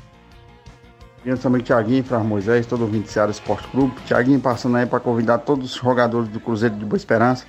[1.36, 3.94] Sou amigo Tiaguinho, Fras Moisés, todo o 20 Seara Esporte Clube.
[4.06, 7.44] Tiaguinho passando aí para convidar todos os jogadores do Cruzeiro de Boa Esperança.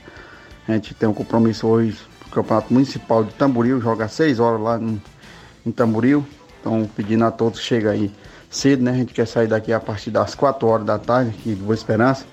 [0.67, 4.77] A gente tem um compromisso hoje no Campeonato Municipal de Tamboril, joga 6 horas lá
[4.77, 5.01] no,
[5.65, 6.27] em Tamboril.
[6.59, 8.11] Então pedindo a todos cheguem aí
[8.49, 8.91] cedo, né?
[8.91, 11.73] A gente quer sair daqui a partir das 4 horas da tarde aqui de Boa
[11.73, 12.25] Esperança.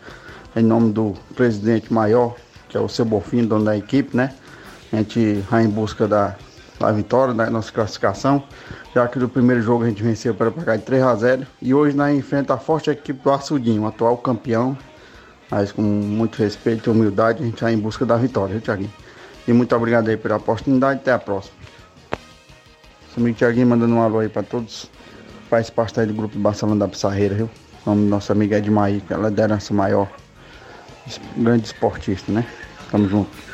[0.57, 2.35] Em nome do presidente maior,
[2.69, 4.35] que é o seu Bofim, dono da equipe, né?
[4.93, 6.35] A gente vai em busca da,
[6.81, 8.43] da vitória, da nossa classificação
[8.97, 11.75] já que no primeiro jogo a gente venceu para pagar de 3 a 0 e
[11.75, 14.75] hoje nós enfrenta a forte equipe do Açudinho, atual campeão,
[15.51, 18.91] mas com muito respeito e humildade a gente vai em busca da vitória, viu, Thiaguinho?
[19.47, 21.55] E muito obrigado aí pela oportunidade, até a próxima.
[23.15, 24.91] Seu Thiaguinho mandando um alô aí para todos,
[25.51, 27.51] faz parte aí do grupo Barcelona da Pissarreira, viu?
[27.85, 30.09] Nome do nosso amigo Edmaí, que é a liderança maior,
[31.37, 32.47] grande esportista, né?
[32.91, 33.46] Tamo junto.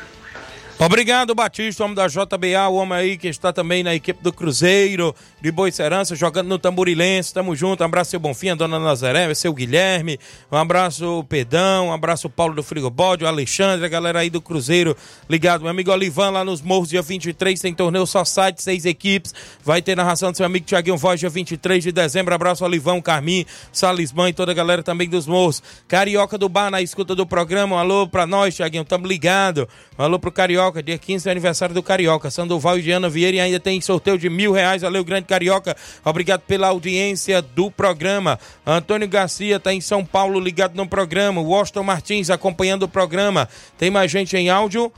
[0.78, 5.14] Obrigado, Batista, homem da JBA, o homem aí que está também na equipe do Cruzeiro
[5.40, 7.32] de Boicerança, jogando no Tamborilense.
[7.32, 7.82] Tamo junto.
[7.82, 10.18] Um abraço, seu Bonfim, a dona Nazaré, seu Guilherme.
[10.50, 11.88] Um abraço, Pedão.
[11.88, 14.96] Um abraço, Paulo do Frigobode, o Alexandre, a galera aí do Cruzeiro
[15.30, 15.60] ligado.
[15.60, 19.32] Meu amigo Olivan, lá nos Morros, dia 23, tem torneio só site, seis equipes.
[19.64, 22.34] Vai ter narração do seu amigo Tiaguinho Voz, dia 23 de dezembro.
[22.34, 25.62] Abraço, Olivão, Carmim, Salismã e toda a galera também dos Morros.
[25.86, 27.76] Carioca do Bar, na escuta do programa.
[27.76, 29.68] Um alô pra nós, Tiaguinho, tamo ligado.
[29.96, 30.71] Um alô pro Carioca.
[30.72, 32.30] Carioca, dia 15 é aniversário do Carioca.
[32.30, 34.82] Sandoval e Diana Vieira e ainda tem sorteio de mil reais.
[34.82, 35.76] Valeu, grande Carioca.
[36.04, 38.38] Obrigado pela audiência do programa.
[38.66, 41.40] Antônio Garcia está em São Paulo ligado no programa.
[41.40, 43.48] Washington Martins acompanhando o programa.
[43.76, 44.90] Tem mais gente em áudio.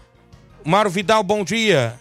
[0.64, 1.94] Mário Vidal, bom dia.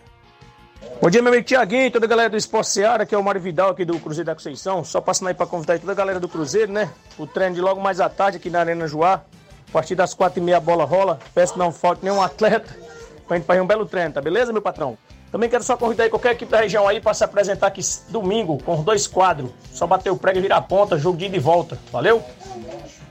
[1.01, 3.41] Bom dia, meu amigo Tiaguinho, toda a galera do Esporte Seara, que é o Mário
[3.41, 4.83] Vidal aqui do Cruzeiro da Conceição.
[4.83, 6.89] Só passando aí para convidar toda a galera do Cruzeiro, né?
[7.17, 9.21] O treino de logo mais à tarde aqui na Arena Joá.
[9.67, 11.19] A partir das quatro e meia a bola rola.
[11.33, 12.92] Peço que não falte nenhum atleta
[13.27, 14.97] pra gente fazer um belo treino, tá beleza, meu patrão?
[15.31, 18.77] Também quero só convidar qualquer equipe da região aí para se apresentar aqui domingo com
[18.77, 19.49] os dois quadros.
[19.71, 22.23] Só bater o prego e virar a ponta, jogo de ida e volta, valeu?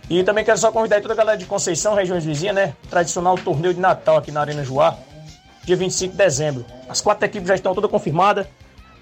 [0.08, 2.76] E também quero só convidar toda a galera de Conceição, regiões vizinhas, né?
[2.88, 4.96] Tradicional torneio de Natal aqui na Arena Joá,
[5.64, 6.64] dia 25 de dezembro.
[6.88, 8.46] As quatro equipes já estão todas confirmadas.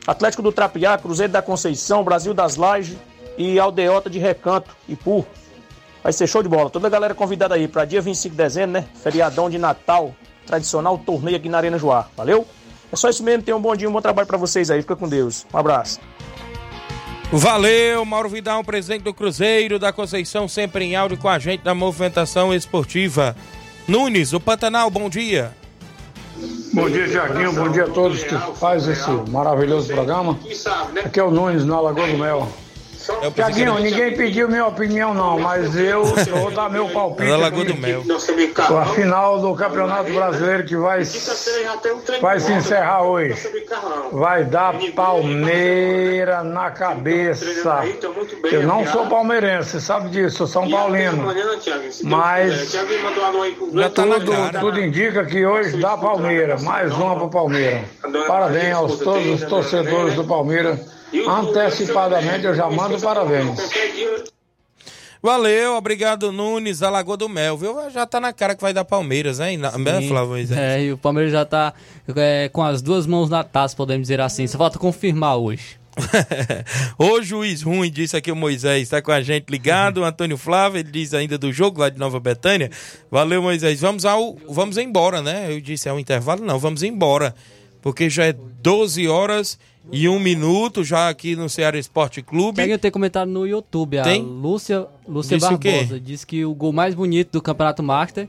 [0.07, 2.97] Atlético do Trapiá, Cruzeiro da Conceição, Brasil das Lajes
[3.37, 5.27] e Aldeota de Recanto, Ipu.
[6.03, 6.71] Vai ser show de bola.
[6.71, 8.89] Toda a galera convidada aí para dia 25 de dezembro, né?
[9.03, 10.15] Feriadão de Natal,
[10.47, 12.09] tradicional torneio aqui na Arena Joá.
[12.17, 12.47] Valeu?
[12.93, 13.43] É só isso mesmo.
[13.43, 14.83] Tenham um bom dia, um bom trabalho para vocês aí.
[14.83, 15.47] Fica com Deus.
[15.53, 16.01] Um abraço.
[17.33, 21.73] Valeu, Mauro Vidal, presidente do Cruzeiro da Conceição, sempre em áudio com a gente na
[21.73, 23.37] movimentação esportiva.
[23.87, 25.53] Nunes, o Pantanal, bom dia.
[26.73, 27.53] Bom dia, Tiaguinho.
[27.53, 30.37] Bom dia a todos que fazem esse maravilhoso programa.
[31.05, 32.49] Aqui é o Nunes, na Lagoa do Mel.
[33.35, 37.31] Tiaguinho, ninguém pediu minha opinião não, mas eu vou dar meu palpite.
[37.31, 38.03] Lagoa do Mel.
[38.79, 41.03] A final do Campeonato Brasileiro que vai,
[42.21, 43.35] vai se encerrar hoje.
[44.13, 47.85] Vai dar Palmeira na cabeça.
[48.45, 51.25] Eu não sou palmeirense, você sabe disso, eu sou São Paulino.
[52.05, 52.73] Mas
[53.95, 56.59] tudo, tudo indica que hoje dá Palmeira.
[56.61, 57.85] Mais uma para Palmeira.
[58.27, 63.59] Parabéns aos todos os torcedores do Palmeiras Antecipadamente eu já mando parabéns.
[65.23, 67.91] Valeu, obrigado Nunes, a Lagoa do Mel, viu?
[67.91, 69.59] Já tá na cara que vai dar Palmeiras, hein?
[69.59, 70.37] Na, né, Flávio?
[70.57, 71.75] É, e o Palmeiras já tá
[72.17, 74.47] é, com as duas mãos na taça, podemos dizer assim.
[74.47, 75.79] Só falta confirmar hoje.
[76.99, 79.99] o juiz ruim, disse aqui o Moisés, está com a gente ligado.
[79.99, 82.71] O Antônio Flávio, ele diz ainda do jogo lá de Nova Betânia.
[83.11, 83.79] Valeu, Moisés.
[83.81, 84.37] Vamos ao.
[84.49, 85.53] Vamos embora, né?
[85.53, 86.43] Eu disse, é um intervalo?
[86.45, 87.35] Não, vamos embora.
[87.83, 89.59] Porque já é 12 horas
[89.93, 92.57] e um minuto já aqui no Ceará Esporte Clube.
[92.57, 94.03] Tem ter comentado no YouTube.
[94.03, 94.21] Tem?
[94.21, 98.29] A Lúcia, Lúcia disse Barbosa disse que o gol mais bonito do Campeonato Master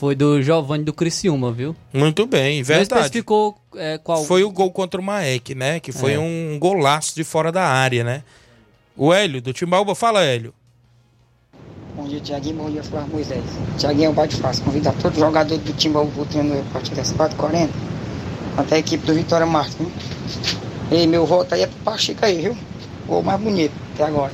[0.00, 1.76] foi do Giovanni do Criciúma, viu?
[1.92, 2.90] Muito bem, verdade.
[2.90, 4.24] Não especificou é, qual...
[4.24, 5.78] Foi o gol contra o Maek, né?
[5.78, 6.18] Que foi é.
[6.18, 8.22] um golaço de fora da área, né?
[8.96, 9.94] O Hélio, do Timbaúba.
[9.94, 10.54] Fala, Hélio.
[11.94, 12.56] Bom dia, Tiaguinho.
[12.56, 13.44] Bom dia, Flávio Moisés.
[13.76, 14.64] Tiaguinho é o bate fácil.
[14.64, 17.68] Convidar todo jogador do Timbaúba treino a partir das 4h40.
[18.56, 19.90] Até a equipe do Vitória viu?
[20.90, 22.58] E meu voto aí é pro Pachica aí, viu?
[23.04, 24.32] O gol mais bonito até agora.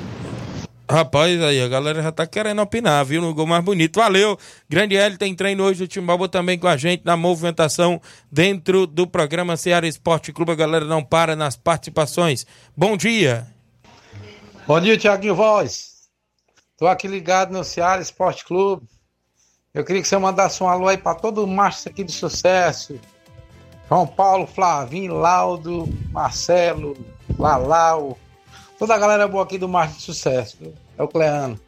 [0.88, 3.20] Rapaz, aí a galera já tá querendo opinar, viu?
[3.20, 3.98] No gol mais bonito.
[3.98, 4.38] Valeu!
[4.68, 8.00] Grande L tem treino hoje do Timbaúba também com a gente na movimentação
[8.30, 10.52] dentro do programa Ceará Esporte Clube.
[10.52, 12.46] A galera não para nas participações.
[12.76, 13.46] Bom dia!
[14.66, 16.08] Bom dia, Tiaguinho Voz.
[16.78, 18.86] Tô aqui ligado no Ceará Esporte Clube.
[19.74, 22.98] Eu queria que você mandasse um alô aí para todo o macho aqui de sucesso.
[23.88, 26.96] João Paulo, Flavinho, Laudo, Marcelo,
[27.38, 28.18] Lalau,
[28.78, 30.56] toda a galera boa aqui do Macho de Sucesso.
[30.60, 30.74] viu?
[30.98, 31.58] É o Cleano.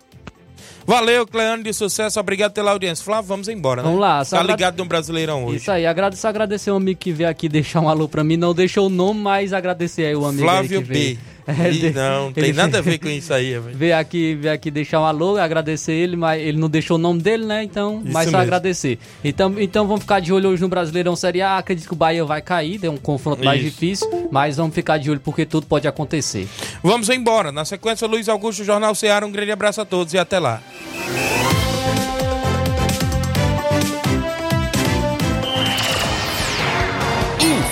[0.87, 2.19] Valeu, Cleano de sucesso.
[2.19, 3.05] Obrigado pela audiência.
[3.05, 3.89] Flávio, vamos embora, né?
[3.89, 5.59] Vamos lá, Tá agrade- ligado no Brasileirão hoje.
[5.59, 8.39] Isso aí, agradeço, agradecer o amigo que veio aqui deixar um alô pra mim.
[8.39, 11.16] Não deixou o nome, mas agradecer aí o amigo Flávio aí que veio.
[11.16, 11.21] B.
[11.49, 13.59] É, não, não tem ele- nada a ver com isso aí.
[13.59, 17.22] Veio aqui, veio aqui deixar um alô, agradecer ele, mas ele não deixou o nome
[17.22, 17.64] dele, né?
[17.64, 18.42] Então, Isso mas só mesmo.
[18.42, 18.99] agradecer.
[19.24, 21.57] Então, então vamos ficar de olho hoje no Brasileirão Série A.
[21.59, 23.70] Acredito que o Bahia vai cair, é um confronto mais Isso.
[23.70, 26.46] difícil, mas vamos ficar de olho porque tudo pode acontecer.
[26.82, 27.51] Vamos embora.
[27.51, 29.24] Na sequência, Luiz Augusto, Jornal Ceará.
[29.26, 30.61] Um grande abraço a todos e até lá.